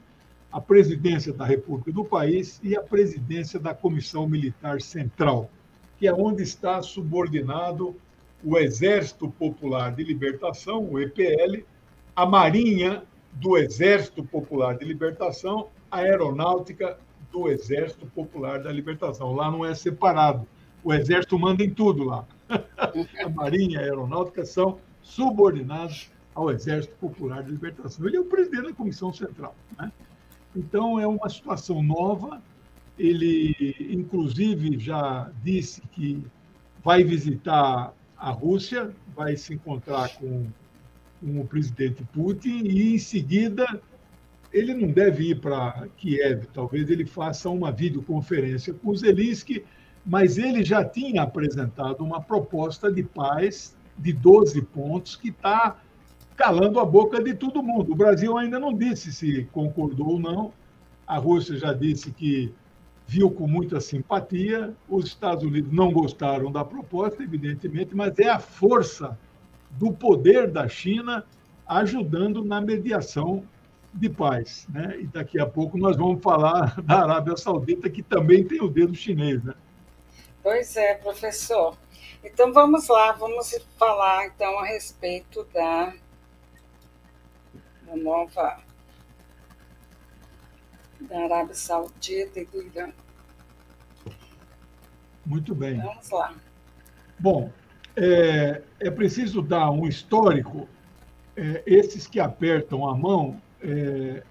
[0.53, 5.51] a presidência da República do país e a presidência da Comissão Militar Central,
[5.99, 7.97] que é onde está subordinado
[8.43, 11.65] o Exército Popular de Libertação, o EPL,
[12.15, 16.99] a Marinha do Exército Popular de Libertação, a Aeronáutica
[17.31, 19.35] do Exército Popular da Libertação.
[19.35, 20.47] Lá não é separado.
[20.83, 22.27] O Exército manda em tudo lá.
[22.49, 28.07] a Marinha e a Aeronáutica são subordinados ao Exército Popular de Libertação.
[28.07, 29.55] Ele é o presidente da Comissão Central.
[29.79, 29.93] Né?
[30.55, 32.43] Então, é uma situação nova.
[32.99, 33.55] Ele,
[33.91, 36.23] inclusive, já disse que
[36.83, 40.47] vai visitar a Rússia, vai se encontrar com,
[41.21, 43.81] com o presidente Putin e, em seguida,
[44.53, 49.65] ele não deve ir para Kiev, talvez ele faça uma videoconferência com Zelensky,
[50.11, 55.77] mas ele já tinha apresentado uma proposta de paz de 12 pontos que está
[56.37, 57.93] calando a boca de todo mundo.
[57.93, 60.53] O Brasil ainda não disse se concordou ou não.
[61.07, 62.53] A Rússia já disse que
[63.07, 64.75] viu com muita simpatia.
[64.89, 69.17] Os Estados Unidos não gostaram da proposta, evidentemente, mas é a força
[69.71, 71.25] do poder da China
[71.69, 73.45] ajudando na mediação
[73.95, 74.67] de paz.
[74.71, 75.03] Né?
[75.03, 78.93] E daqui a pouco nós vamos falar da Arábia Saudita, que também tem o dedo
[78.93, 79.41] chinês.
[79.45, 79.55] Né?
[80.43, 81.77] Pois é, professor.
[82.25, 85.95] Então vamos lá, vamos falar então a respeito da
[87.97, 88.63] nova
[91.01, 92.91] da Arábia Saudita e do Irã.
[95.25, 95.79] Muito bem.
[95.81, 96.35] Vamos lá.
[97.19, 97.51] Bom,
[97.97, 100.69] é, é preciso dar um histórico.
[101.37, 104.23] É, esses que apertam a mão, é,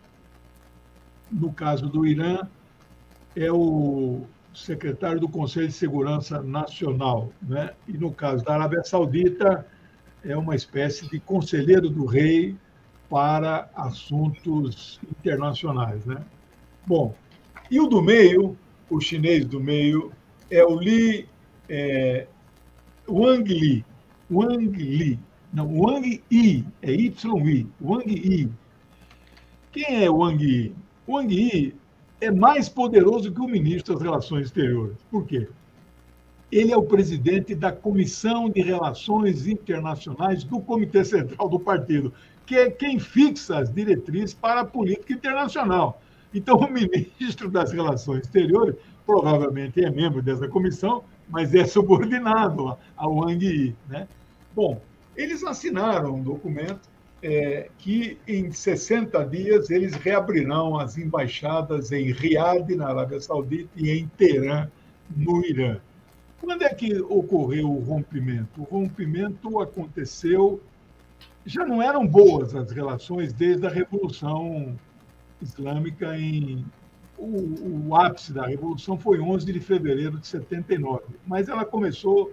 [1.31, 2.47] no caso do Irã,
[3.35, 7.71] é o secretário do Conselho de Segurança Nacional, né?
[7.87, 9.65] e no caso da Arábia Saudita,
[10.23, 12.55] é uma espécie de conselheiro do rei
[13.09, 16.05] para assuntos internacionais.
[16.05, 16.17] Né?
[16.85, 17.15] Bom,
[17.69, 18.57] e o do meio,
[18.89, 20.11] o chinês do meio,
[20.49, 21.27] é o Li
[21.69, 22.27] é,
[23.07, 23.85] Wang Li.
[24.29, 25.19] Wang Li.
[25.53, 27.67] Não, Wang Yi, é Y-I.
[27.81, 28.49] Wang Yi.
[29.71, 30.75] Quem é Wang Yi?
[31.07, 31.75] Wang Yi
[32.21, 34.97] é mais poderoso que o ministro das Relações Exteriores.
[35.09, 35.47] Por quê?
[36.51, 42.11] Ele é o presidente da Comissão de Relações Internacionais do Comitê Central do Partido
[42.49, 46.01] que é quem fixa as diretrizes para a política internacional.
[46.33, 53.17] Então, o ministro das Relações Exteriores provavelmente é membro dessa comissão, mas é subordinado ao
[53.17, 53.75] Wang Yi.
[53.87, 54.07] Né?
[54.55, 54.81] Bom,
[55.15, 56.89] eles assinaram um documento
[57.21, 63.89] é, que em 60 dias eles reabrirão as embaixadas em Riad, na Arábia Saudita, e
[63.89, 64.69] em Teherã,
[65.15, 65.77] no Irã.
[66.39, 68.61] Quando é que ocorreu o rompimento?
[68.61, 70.61] O rompimento aconteceu
[71.45, 74.77] já não eram boas as relações desde a Revolução
[75.41, 76.65] Islâmica em
[77.17, 82.31] o, o, ápice da revolução foi 11 de fevereiro de 79, mas ela começou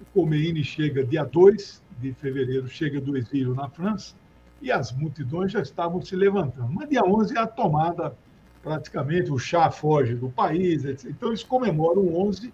[0.00, 4.14] o Khomeini chega dia 2 de fevereiro, chega do exílio na França,
[4.60, 6.72] e as multidões já estavam se levantando.
[6.72, 8.16] Mas dia 11 é a tomada,
[8.62, 11.10] praticamente, o chá foge do país, etc.
[11.10, 12.52] Então eles comemoram o 11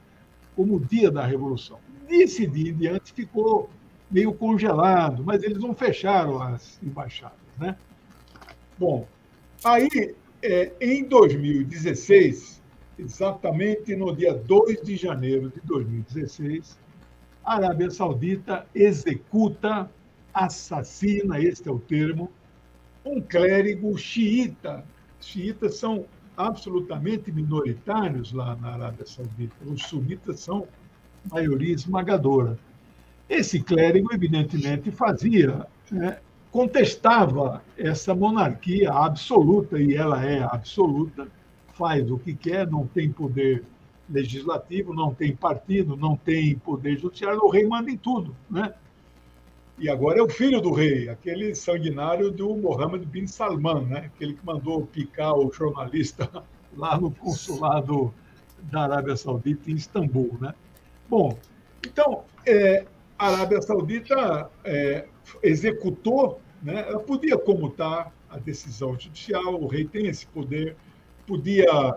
[0.55, 1.79] como o dia da Revolução.
[2.09, 3.71] Desse dia em diante ficou
[4.11, 7.39] meio congelado, mas eles não fecharam as embaixadas.
[7.59, 7.77] Né?
[8.79, 9.07] Bom,
[9.65, 12.63] aí, é, em 2016,
[12.99, 16.79] exatamente no dia 2 de janeiro de 2016,
[17.45, 19.91] a Arábia Saudita executa,
[20.33, 22.31] assassina, este é o termo,
[23.05, 24.85] um clérigo xiita.
[25.21, 29.55] Xiitas são absolutamente minoritários lá na Arábia Saudita.
[29.67, 30.67] Os sunitas são
[31.31, 32.59] maioria esmagadora.
[33.29, 36.19] Esse clérigo, evidentemente, fazia, né,
[36.51, 41.27] contestava essa monarquia absoluta, e ela é absoluta,
[41.75, 43.65] faz o que quer, não tem poder
[44.09, 48.35] legislativo, não tem partido, não tem poder judiciário, o rei manda em tudo.
[48.51, 48.75] Né?
[49.79, 54.11] E agora é o filho do rei, aquele sanguinário do Mohammed bin Salman, né?
[54.15, 56.31] aquele que mandou picar o jornalista
[56.77, 58.13] lá no consulado
[58.63, 60.37] da Arábia Saudita em Istambul.
[60.41, 60.55] Né?
[61.09, 61.37] Bom,
[61.85, 62.85] então, é,
[63.19, 65.07] a Arábia Saudita é,
[65.43, 66.85] executou, né?
[66.87, 70.77] ela podia comutar a decisão judicial, o rei tem esse poder,
[71.27, 71.97] podia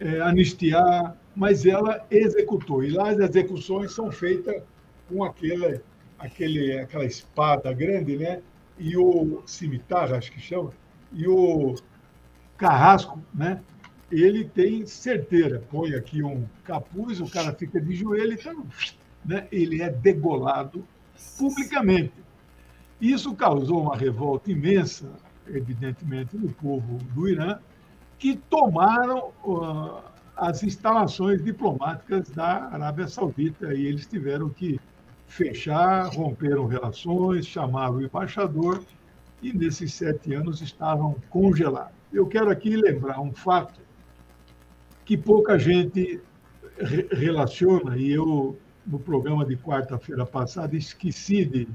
[0.00, 2.82] é, anistiar, mas ela executou.
[2.82, 4.60] E lá as execuções são feitas
[5.08, 5.80] com aquele,
[6.18, 8.42] aquele, aquela espada grande, né?
[8.76, 10.72] E o cimitarra, acho que chama,
[11.12, 11.76] e o
[12.56, 13.60] carrasco, né?
[14.10, 15.62] ele tem certeira.
[15.70, 18.66] Põe aqui um capuz, o cara fica de joelho, então,
[19.24, 19.46] né?
[19.52, 20.84] ele é degolado
[21.38, 22.14] publicamente.
[23.00, 25.08] Isso causou uma revolta imensa,
[25.46, 27.60] evidentemente, no povo do Irã,
[28.18, 30.02] que tomaram uh,
[30.38, 34.80] as instalações diplomáticas da Arábia Saudita e eles tiveram que
[35.26, 38.82] fechar, romperam relações, chamaram o embaixador
[39.42, 41.92] e nesses sete anos estavam congelados.
[42.12, 43.80] Eu quero aqui lembrar um fato
[45.04, 46.20] que pouca gente
[47.10, 51.68] relaciona, e eu, no programa de quarta-feira passada, esqueci de.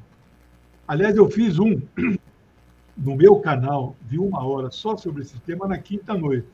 [0.88, 1.82] Aliás, eu fiz um
[2.96, 6.48] no meu canal de uma hora só sobre esse tema na quinta noite.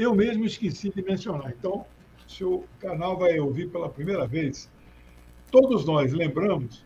[0.00, 1.52] Eu mesmo esqueci de mencionar.
[1.58, 1.84] Então,
[2.26, 4.70] se o canal vai ouvir pela primeira vez,
[5.50, 6.82] todos nós lembramos,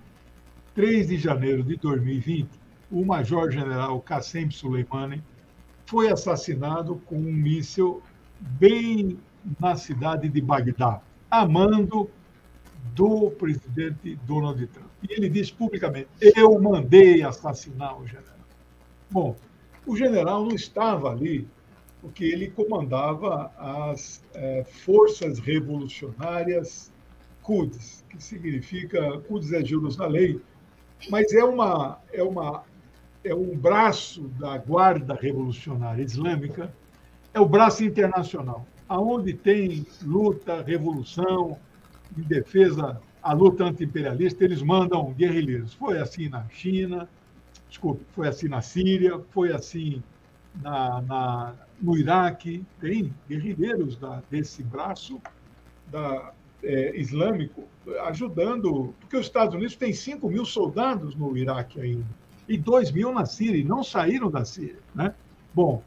[0.74, 2.48] 3 de janeiro de 2020,
[2.90, 5.22] o major-general Qassem Soleimani
[5.86, 8.02] foi assassinado com um míssil
[8.40, 9.16] bem
[9.60, 11.00] na cidade de Bagdá,
[11.30, 12.10] a mando
[12.96, 14.90] do presidente Donald Trump.
[15.08, 18.34] E ele disse publicamente: Eu mandei assassinar o general.
[19.08, 19.36] Bom,
[19.86, 21.46] o general não estava ali
[22.04, 26.92] porque ele comandava as é, forças revolucionárias
[27.42, 30.38] Quds, que significa Quds é Jerusalém,
[31.08, 32.62] mas é uma é uma
[33.24, 36.70] é um braço da Guarda Revolucionária Islâmica,
[37.32, 41.58] é o braço internacional, aonde tem luta, revolução,
[42.18, 45.72] em defesa a luta anti-imperialista, eles mandam guerrilheiros.
[45.72, 47.08] Foi assim na China,
[47.66, 50.02] desculpe, foi assim na Síria, foi assim
[50.62, 55.20] na, na no Iraque, tem guerrilheiros da, desse braço
[55.90, 57.64] da, é, islâmico
[58.04, 62.06] ajudando, porque os Estados Unidos têm 5 mil soldados no Iraque ainda
[62.48, 64.78] e 2 mil na Síria, e não saíram da Síria.
[64.94, 65.14] Né?
[65.52, 65.82] Bom,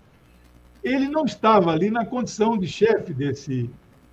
[0.83, 3.69] ele não estava ali na condição de chefe desse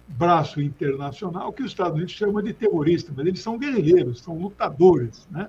[0.06, 5.26] braço internacional que os Estados Unidos chamam de terrorista, mas eles são guerrilheiros, são lutadores,
[5.30, 5.48] né?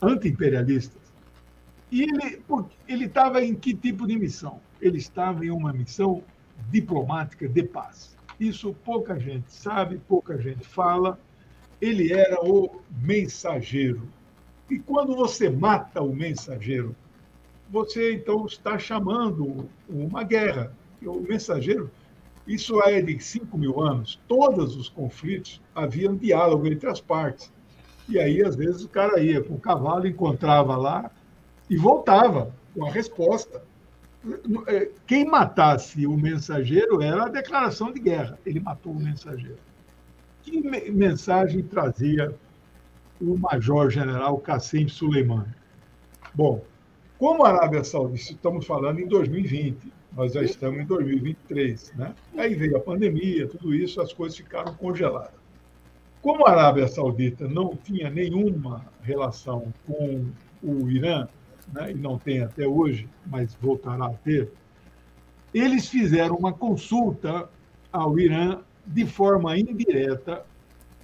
[0.00, 1.01] anti-imperialistas.
[1.92, 2.42] E ele
[2.88, 4.60] ele estava em que tipo de missão?
[4.80, 6.24] Ele estava em uma missão
[6.70, 8.16] diplomática de paz.
[8.40, 11.20] Isso pouca gente sabe, pouca gente fala.
[11.80, 14.08] Ele era o mensageiro
[14.72, 16.96] e quando você mata o mensageiro,
[17.68, 20.72] você então está chamando uma guerra.
[21.04, 21.90] O mensageiro,
[22.46, 24.18] isso é de 5 mil anos.
[24.26, 27.52] Todos os conflitos haviam diálogo entre as partes.
[28.08, 31.10] E aí, às vezes, o cara ia com o cavalo, encontrava lá
[31.72, 33.64] e voltava com a resposta.
[35.06, 38.38] Quem matasse o mensageiro era a declaração de guerra.
[38.44, 39.56] Ele matou o mensageiro.
[40.42, 42.34] Que mensagem trazia
[43.18, 45.54] o major-general Qassem Soleimani.
[46.34, 46.62] Bom,
[47.16, 52.14] como a Arábia Saudita, estamos falando em 2020, nós já estamos em 2023, né?
[52.36, 55.40] Aí veio a pandemia, tudo isso, as coisas ficaram congeladas.
[56.20, 60.26] Como a Arábia Saudita não tinha nenhuma relação com
[60.62, 61.26] o Irã,
[61.72, 64.50] né, e não tem até hoje, mas voltará a ter,
[65.52, 67.48] eles fizeram uma consulta
[67.92, 70.44] ao Irã de forma indireta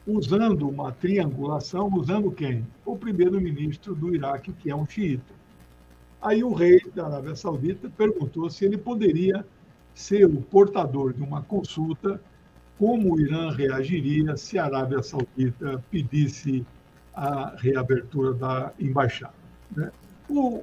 [0.07, 2.67] usando uma triangulação, usando quem?
[2.85, 5.35] O primeiro-ministro do Iraque, que é um xiita.
[6.21, 9.45] Aí o rei da Arábia Saudita perguntou se ele poderia
[9.95, 12.21] ser o portador de uma consulta,
[12.79, 16.65] como o Irã reagiria se a Arábia Saudita pedisse
[17.15, 19.35] a reabertura da embaixada.
[19.77, 19.91] Né?
[20.29, 20.63] O,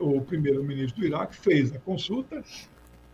[0.00, 2.42] o primeiro-ministro do Iraque fez a consulta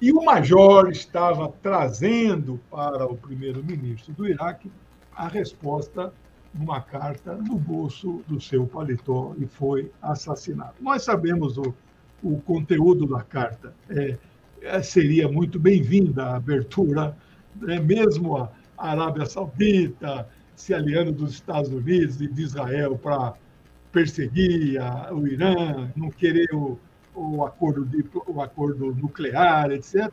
[0.01, 4.71] e o major estava trazendo para o primeiro-ministro do Iraque
[5.15, 6.13] a resposta
[6.55, 10.75] numa carta no bolso do seu paletó e foi assassinado.
[10.81, 11.75] Nós sabemos o,
[12.23, 13.75] o conteúdo da carta.
[13.91, 14.17] É,
[14.63, 17.17] é, seria muito bem-vinda a abertura,
[17.57, 17.81] né?
[17.81, 23.35] mesmo a Arábia Saudita se aliando dos Estados Unidos e de Israel para
[23.95, 26.77] perseguir a, o Irã, não querer o,
[27.15, 30.11] o, acordo de, o acordo nuclear, etc.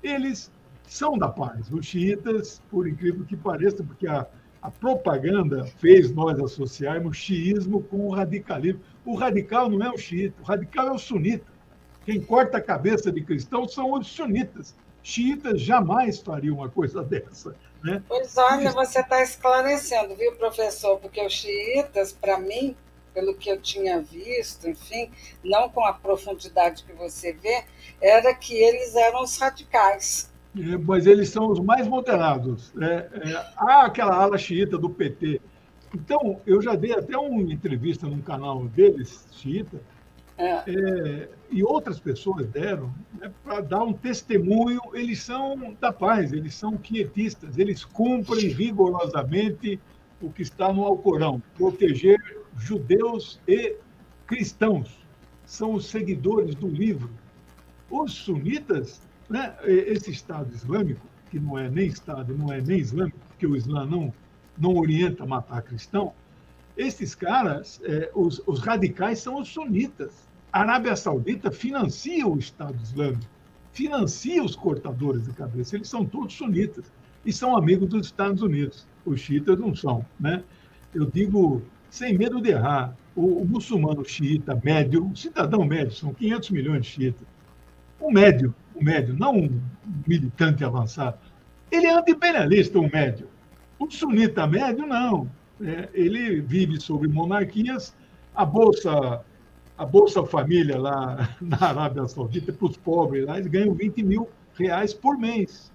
[0.00, 0.52] Eles
[0.84, 1.68] são da paz.
[1.72, 4.24] Os xiitas, por incrível que pareça, porque a,
[4.62, 8.80] a propaganda fez nós associarmos xiismo com o radicalismo.
[9.04, 11.56] O radical não é o xiita, o radical é o sunita.
[12.04, 14.76] Quem corta a cabeça de cristão são os sunitas.
[15.02, 17.56] Xiitas jamais fariam uma coisa dessa.
[17.82, 18.00] Né?
[18.08, 20.98] Pois olha, você está esclarecendo, viu, professor?
[21.00, 22.76] Porque os xiitas, para mim,
[23.16, 25.10] pelo que eu tinha visto, enfim,
[25.42, 27.64] não com a profundidade que você vê,
[27.98, 30.30] era que eles eram os radicais.
[30.54, 32.74] É, mas eles são os mais moderados.
[32.78, 35.40] É, é, há aquela ala xiita do PT.
[35.94, 39.80] Então, eu já dei até uma entrevista num canal deles, xiita,
[40.36, 40.62] É.
[40.66, 44.82] É, e outras pessoas deram né, para dar um testemunho.
[44.92, 49.80] Eles são da paz, eles são quietistas, eles cumprem rigorosamente
[50.20, 52.18] o que está no Alcorão: proteger
[52.58, 53.76] judeus e
[54.26, 55.04] cristãos.
[55.44, 57.10] São os seguidores do livro.
[57.90, 63.18] Os sunitas, né, esse Estado Islâmico, que não é nem Estado, não é nem Islâmico,
[63.28, 64.12] porque o Islã não,
[64.58, 66.12] não orienta a matar cristão,
[66.76, 70.26] esses caras, é, os, os radicais, são os sunitas.
[70.52, 73.24] A Arábia Saudita financia o Estado Islâmico,
[73.72, 75.76] financia os cortadores de cabeça.
[75.76, 76.92] Eles são todos sunitas
[77.24, 78.86] e são amigos dos Estados Unidos.
[79.04, 80.04] Os xiitas não são.
[80.20, 80.44] Né?
[80.94, 81.62] Eu digo,
[81.96, 86.82] sem medo de errar, o, o muçulmano xiita médio, o cidadão médio, são 500 milhões
[86.82, 87.26] de xiitas.
[87.98, 89.60] O médio, o médio, não um
[90.06, 91.16] militante avançado,
[91.70, 93.28] ele é anti-imperialista, o médio.
[93.78, 95.30] O sunita médio, não.
[95.58, 97.94] É, ele vive sobre monarquias.
[98.34, 99.24] A Bolsa
[99.78, 104.28] a Bolsa Família lá na Arábia Saudita, para os pobres lá, eles ganham 20 mil
[104.54, 105.72] reais por mês.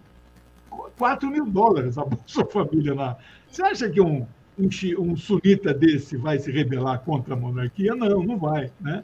[0.97, 3.17] 4 mil dólares a Bolsa Família lá.
[3.47, 4.25] Você acha que um,
[4.57, 7.95] um, sunita desse vai se rebelar contra a monarquia?
[7.95, 8.71] Não, não vai.
[8.79, 9.03] Né?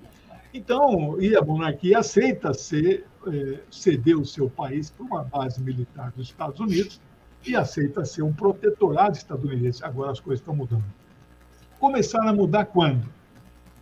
[0.54, 6.12] Então, e a monarquia aceita ser, é, ceder o seu país para uma base militar
[6.16, 7.00] dos Estados Unidos
[7.45, 9.84] e aceita ser um protetorado estadunidense.
[9.84, 10.86] Agora as coisas estão mudando.
[11.80, 13.18] Começaram a mudar quando?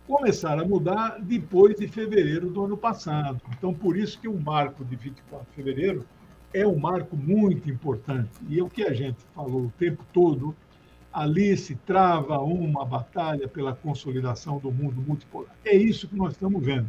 [0.06, 3.40] começaram a mudar depois de fevereiro do ano passado.
[3.56, 6.06] Então, por isso que o marco de 24 de fevereiro
[6.54, 8.30] é um marco muito importante.
[8.48, 10.54] E é o que a gente falou o tempo todo,
[11.16, 15.56] ali se trava uma batalha pela consolidação do mundo multipolar.
[15.64, 16.86] É isso que nós estamos vendo.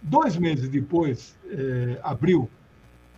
[0.00, 2.48] Dois meses depois, é, abril,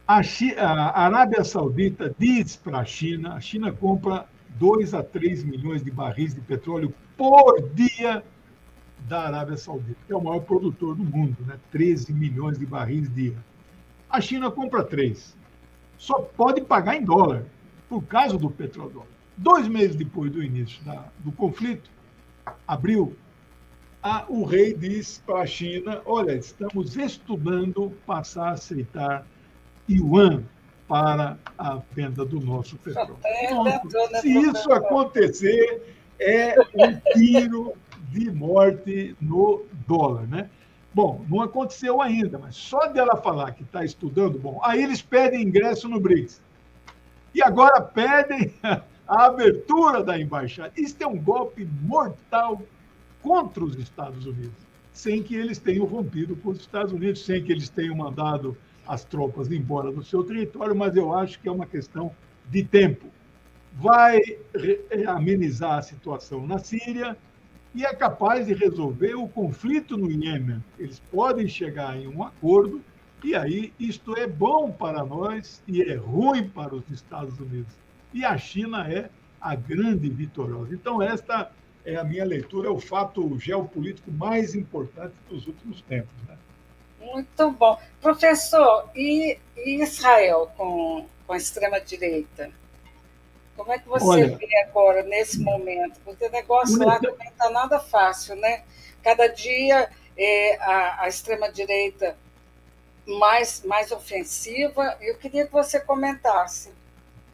[0.05, 0.21] a,
[0.59, 4.27] a Arábia Saudita diz para a China, a China compra
[4.59, 8.25] 2 a 3 milhões de barris de petróleo por dia
[9.07, 11.61] da Arábia Saudita, que é o maior produtor do mundo, né?
[11.71, 13.37] 13 milhões de barris dia.
[14.11, 15.37] A China compra 3.
[15.97, 17.45] Só pode pagar em dólar,
[17.89, 19.18] por causa do petrodólar.
[19.39, 21.89] Dois meses depois do início da, do conflito,
[22.67, 23.17] abril,
[24.03, 29.25] a, o rei diz para a China: olha, estamos estudando passar a aceitar
[29.89, 30.43] yuan
[30.89, 33.17] para a venda do nosso petróleo.
[33.49, 33.89] Pronto.
[34.21, 35.83] Se isso acontecer,
[36.19, 37.75] é um tiro
[38.11, 40.51] de morte no dólar, né?
[40.93, 45.43] Bom, não aconteceu ainda, mas só dela falar que está estudando, bom, aí eles pedem
[45.43, 46.43] ingresso no BRICS.
[47.35, 48.53] E agora pedem
[49.09, 50.73] a abertura da embaixada.
[50.77, 52.63] Isso é um golpe mortal
[53.23, 57.51] contra os Estados Unidos, sem que eles tenham rompido com os Estados Unidos, sem que
[57.51, 58.57] eles tenham mandado
[58.87, 62.11] as tropas embora do seu território, mas eu acho que é uma questão
[62.51, 63.07] de tempo.
[63.75, 64.21] Vai
[65.07, 67.17] amenizar a situação na Síria,
[67.75, 70.65] e é capaz de resolver o conflito no Iêmen.
[70.79, 72.83] Eles podem chegar em um acordo,
[73.23, 77.73] e aí isto é bom para nós e é ruim para os Estados Unidos.
[78.13, 80.75] E a China é a grande vitoriosa.
[80.75, 81.51] Então, esta
[81.85, 86.15] é a minha leitura, é o fato geopolítico mais importante dos últimos tempos.
[86.27, 86.37] Né?
[87.01, 87.79] Muito bom.
[88.01, 92.51] Professor, e Israel com, com a extrema-direita?
[93.57, 95.99] Como é que você Olha, vê agora, nesse momento?
[96.05, 98.63] Porque o negócio lá também está nada fácil, né?
[99.03, 102.17] Cada dia é, a, a extrema-direita
[103.07, 104.97] mais, mais ofensiva.
[105.01, 106.71] Eu queria que você comentasse.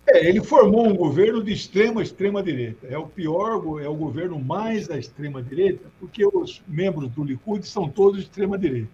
[0.07, 2.87] É, ele formou um governo de extrema extrema direita.
[2.87, 7.67] É o pior, é o governo mais da extrema direita, porque os membros do Likud
[7.67, 8.91] são todos de extrema direita.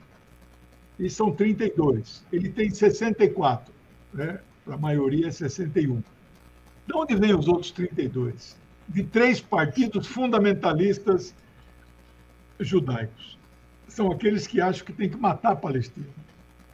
[0.99, 2.25] E são 32.
[2.33, 3.73] Ele tem 64,
[4.15, 4.41] né?
[4.65, 6.03] Para a maioria é 61.
[6.87, 8.57] De onde vêm os outros 32?
[8.89, 11.35] De três partidos fundamentalistas
[12.61, 13.39] judaicos.
[13.89, 16.07] São aqueles que acham que tem que matar a Palestina,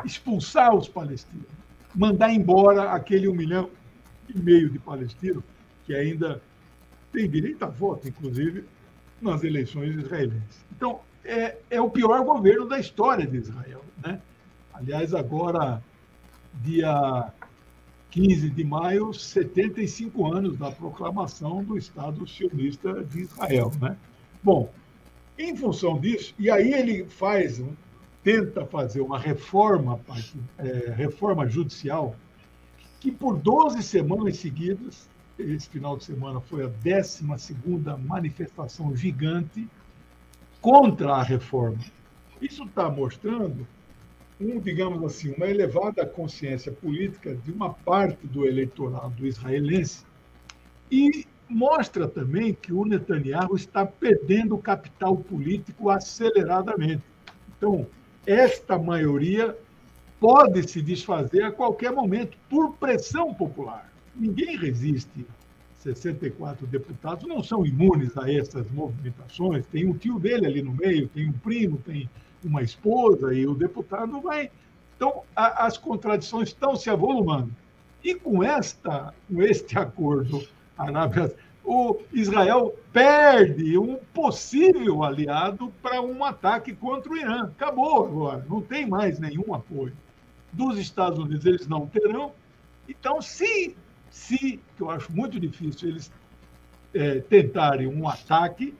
[0.04, 1.46] expulsar os palestinos,
[1.94, 3.70] mandar embora aquele um milhão
[4.34, 5.42] e meio de palestinos
[5.84, 6.40] que ainda
[7.12, 8.64] tem direito a voto, inclusive,
[9.20, 10.64] nas eleições israelenses.
[10.76, 13.82] Então, é, é o pior governo da história de Israel.
[14.04, 14.20] Né?
[14.74, 15.82] Aliás, agora,
[16.62, 17.32] dia
[18.10, 23.72] 15 de maio, 75 anos da proclamação do Estado sionista de Israel.
[23.80, 23.96] Né?
[24.42, 24.72] Bom,
[25.38, 27.62] em função disso, e aí ele faz,
[28.22, 30.00] tenta fazer uma reforma,
[30.58, 32.16] é, reforma judicial,
[33.06, 37.24] que por 12 semanas seguidas, esse final de semana foi a 12
[38.04, 39.68] manifestação gigante
[40.60, 41.78] contra a reforma.
[42.42, 43.64] Isso está mostrando
[44.40, 50.04] um, digamos assim, uma elevada consciência política de uma parte do eleitorado israelense
[50.90, 57.04] e mostra também que o Netanyahu está perdendo capital político aceleradamente.
[57.56, 57.86] Então,
[58.26, 59.56] esta maioria
[60.20, 63.90] pode se desfazer a qualquer momento por pressão popular.
[64.14, 65.26] Ninguém resiste.
[65.78, 69.66] 64 deputados não são imunes a essas movimentações.
[69.66, 72.10] Tem um tio dele ali no meio, tem um primo, tem
[72.42, 74.50] uma esposa e o deputado vai.
[74.96, 77.52] Então, a, as contradições estão se avolumando.
[78.02, 80.42] E com esta, com este acordo,
[80.76, 87.44] Arábia, o Israel perde um possível aliado para um ataque contra o Irã.
[87.44, 89.92] Acabou agora, não tem mais nenhum apoio.
[90.56, 92.32] Dos Estados Unidos eles não terão.
[92.88, 93.76] Então, se,
[94.10, 96.10] se que eu acho muito difícil, eles
[96.94, 98.74] é, tentarem um ataque,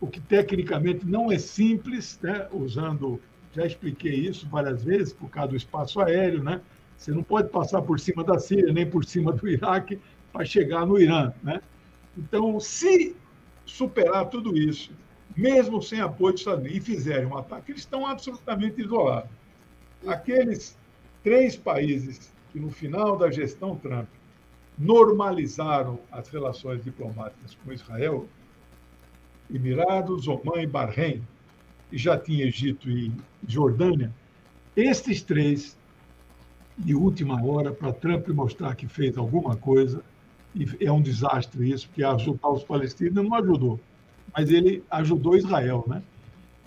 [0.00, 2.48] o que tecnicamente não é simples, né?
[2.50, 3.20] usando,
[3.54, 6.60] já expliquei isso várias vezes, por causa do espaço aéreo, né?
[6.96, 10.00] Você não pode passar por cima da Síria, nem por cima do Iraque,
[10.32, 11.32] para chegar no Irã.
[11.42, 11.60] Né?
[12.16, 13.16] Então, se
[13.64, 14.92] superar tudo isso,
[15.36, 19.30] mesmo sem apoio dos Estados Unidos, e fizerem um ataque, eles estão absolutamente isolados.
[20.06, 20.76] Aqueles
[21.22, 24.08] três países que, no final da gestão Trump,
[24.78, 28.26] normalizaram as relações diplomáticas com Israel,
[29.52, 31.22] Emirados, Oman e Bahrein,
[31.90, 33.12] e já tinha Egito e
[33.46, 34.12] Jordânia,
[34.76, 35.76] estes três,
[36.78, 40.02] de última hora, para Trump mostrar que fez alguma coisa,
[40.54, 43.78] e é um desastre isso, porque ajudar os palestinos não ajudou,
[44.34, 45.84] mas ele ajudou Israel.
[45.86, 46.02] Né?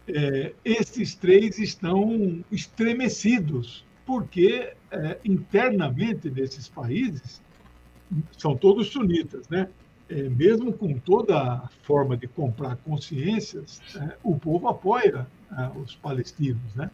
[0.08, 7.42] É, esses três estão estremecidos, porque é, internamente nesses países
[8.38, 9.68] são todos sunitas, né?
[10.10, 15.96] é, mesmo com toda a forma de comprar consciências, é, o povo apoia é, os
[15.96, 16.90] palestinos, né?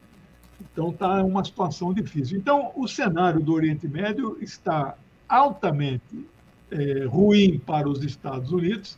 [0.61, 2.37] Então está uma situação difícil.
[2.37, 4.95] Então o cenário do Oriente Médio está
[5.27, 6.25] altamente
[6.69, 8.97] é, ruim para os Estados Unidos,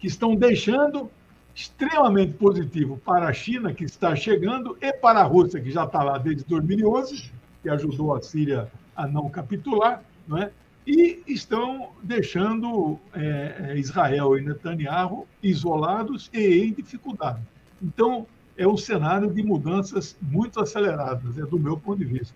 [0.00, 1.10] que estão deixando
[1.54, 6.02] extremamente positivo para a China, que está chegando, e para a Rússia, que já está
[6.02, 7.30] lá desde 2011,
[7.62, 10.50] que ajudou a Síria a não capitular, não é?
[10.86, 17.40] e estão deixando é, é, Israel e Netanyahu isolados e em dificuldade.
[17.80, 22.34] Então, é um cenário de mudanças muito aceleradas, é do meu ponto de vista.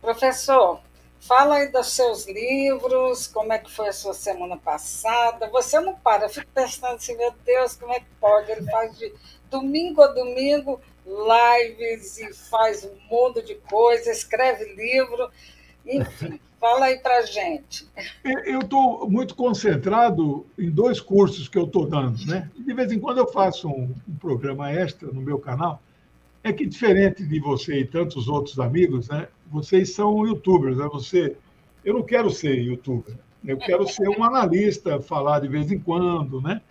[0.00, 0.80] Professor,
[1.20, 5.48] fala aí dos seus livros, como é que foi a sua semana passada.
[5.50, 8.50] Você não para, eu fico pensando assim, meu Deus, como é que pode?
[8.50, 9.12] Ele faz de
[9.50, 15.30] domingo a domingo lives e faz um mundo de coisas, escreve livro,
[15.86, 16.40] enfim.
[16.64, 17.86] Fala aí para gente.
[18.24, 22.50] Eu estou muito concentrado em dois cursos que eu estou dando, né?
[22.56, 25.82] De vez em quando eu faço um, um, programa extra no meu canal.
[26.42, 29.28] É que diferente de você e tantos outros amigos, né?
[29.52, 30.88] Vocês são YouTubers, né?
[30.90, 31.36] Você,
[31.84, 33.14] eu não quero ser YouTuber.
[33.44, 36.62] Eu quero ser um analista, falar de vez em quando, né?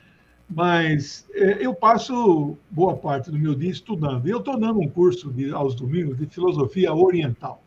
[0.50, 4.28] Mas é, eu passo boa parte do meu dia estudando.
[4.28, 7.64] Eu estou dando um curso de, aos domingos de filosofia oriental.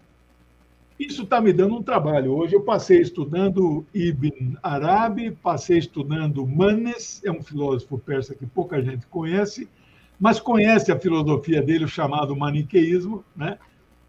[0.99, 2.33] Isso está me dando um trabalho.
[2.33, 8.83] Hoje eu passei estudando Ibn Arabi, passei estudando Manes, é um filósofo persa que pouca
[8.83, 9.69] gente conhece,
[10.19, 13.59] mas conhece a filosofia dele, o chamado maniqueísmo, né?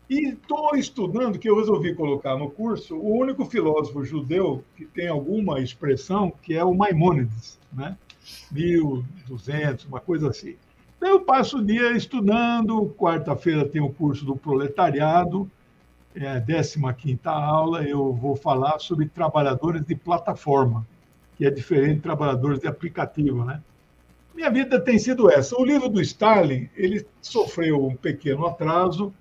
[0.09, 5.09] E estou estudando, que eu resolvi colocar no curso, o único filósofo judeu que tem
[5.09, 7.97] alguma expressão, que é o Maimônides, né?
[8.51, 10.55] 1200, uma coisa assim.
[10.97, 15.49] Então, eu passo o dia estudando, quarta-feira tem o curso do proletariado,
[16.15, 20.85] é a 15 aula, eu vou falar sobre trabalhadores de plataforma,
[21.37, 23.61] que é diferente de trabalhadores de aplicativo, né?
[24.33, 25.55] Minha vida tem sido essa.
[25.59, 29.13] O livro do Stalin, ele sofreu um pequeno atraso.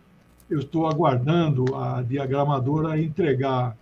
[0.48, 3.76] Eu estou aguardando a diagramadora entregar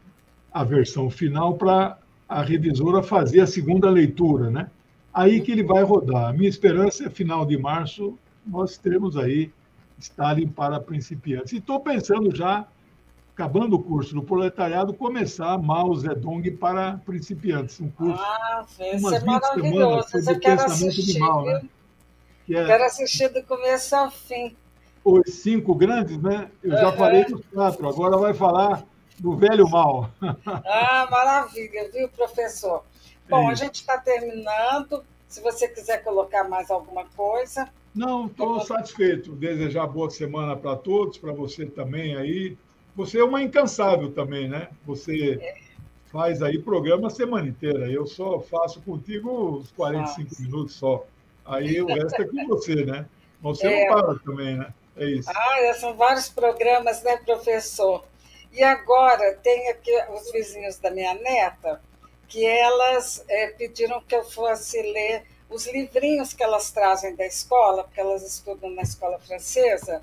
[0.53, 1.99] a versão final para
[2.29, 4.71] a revisora fazer a segunda leitura, né?
[5.15, 6.31] Aí que ele vai rodar.
[6.31, 9.51] A minha esperança é final de março nós teremos aí
[9.99, 11.53] Stalin para principiantes.
[11.53, 12.67] E estou pensando já
[13.33, 17.81] acabando o curso do proletariado, começar Mao Zedong para principiantes.
[17.81, 18.23] Um curso.
[18.23, 20.07] Ah, esse é maravilhoso.
[20.31, 21.19] Eu quero assistir.
[21.19, 21.63] Mao, né?
[22.47, 22.65] que é...
[22.65, 24.57] Quero assistir do começo ao fim.
[25.05, 26.51] Os cinco grandes, né?
[26.63, 26.97] Eu já uhum.
[26.97, 28.85] falei dos quatro, agora vai falar
[29.19, 30.11] do velho mal.
[30.47, 32.85] Ah, maravilha, viu, professor?
[33.29, 35.05] Bom, é a gente está terminando.
[35.29, 37.69] Se você quiser colocar mais alguma coisa.
[37.95, 39.33] Não, estou satisfeito.
[39.33, 42.57] Desejar boa semana para todos, para você também aí.
[42.95, 44.69] Você é uma incansável também, né?
[44.87, 45.55] Você
[46.07, 47.91] faz aí programa a semana inteira.
[47.91, 50.43] Eu só faço contigo uns 45 Nossa.
[50.43, 51.05] minutos só.
[51.45, 53.07] Aí o resto é com você, né?
[53.43, 53.89] Você é.
[53.89, 54.73] não para também, né?
[54.97, 55.29] É isso.
[55.29, 58.05] Ah, são vários programas, né, professor?
[58.53, 61.81] E agora tem aqui os vizinhos da minha neta,
[62.35, 67.85] que elas é, pediram que eu fosse ler os livrinhos que elas trazem da escola,
[67.85, 70.03] porque elas estudam na escola francesa,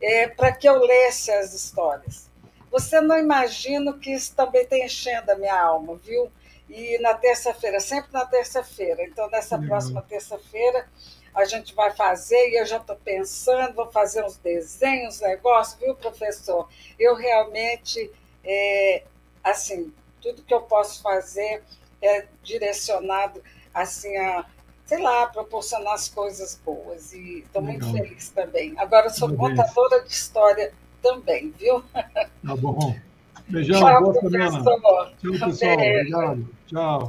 [0.00, 2.30] é, para que eu lesse as histórias.
[2.70, 6.30] Você não imagina que isso também está enchendo a minha alma, viu?
[6.70, 9.02] E na terça-feira, sempre na terça-feira.
[9.02, 9.66] Então, nessa uhum.
[9.66, 10.88] próxima terça-feira,
[11.34, 15.96] a gente vai fazer, e eu já estou pensando, vou fazer uns desenhos, negócios, viu,
[15.96, 16.68] professor?
[16.96, 18.08] Eu realmente,
[18.44, 19.02] é,
[19.42, 19.92] assim,
[20.22, 21.62] tudo que eu posso fazer
[22.00, 23.42] é direcionado,
[23.74, 24.46] assim, a,
[24.86, 27.12] sei lá, proporcionar as coisas boas.
[27.12, 28.74] E estou muito feliz também.
[28.78, 31.82] Agora, eu sou contadora de história também, viu?
[31.92, 32.94] Tá bom.
[33.48, 34.62] Beijão, Tchau, boa semana.
[34.62, 35.72] Tchau, pessoal.
[35.74, 36.48] Obrigado.
[36.68, 37.08] Tchau.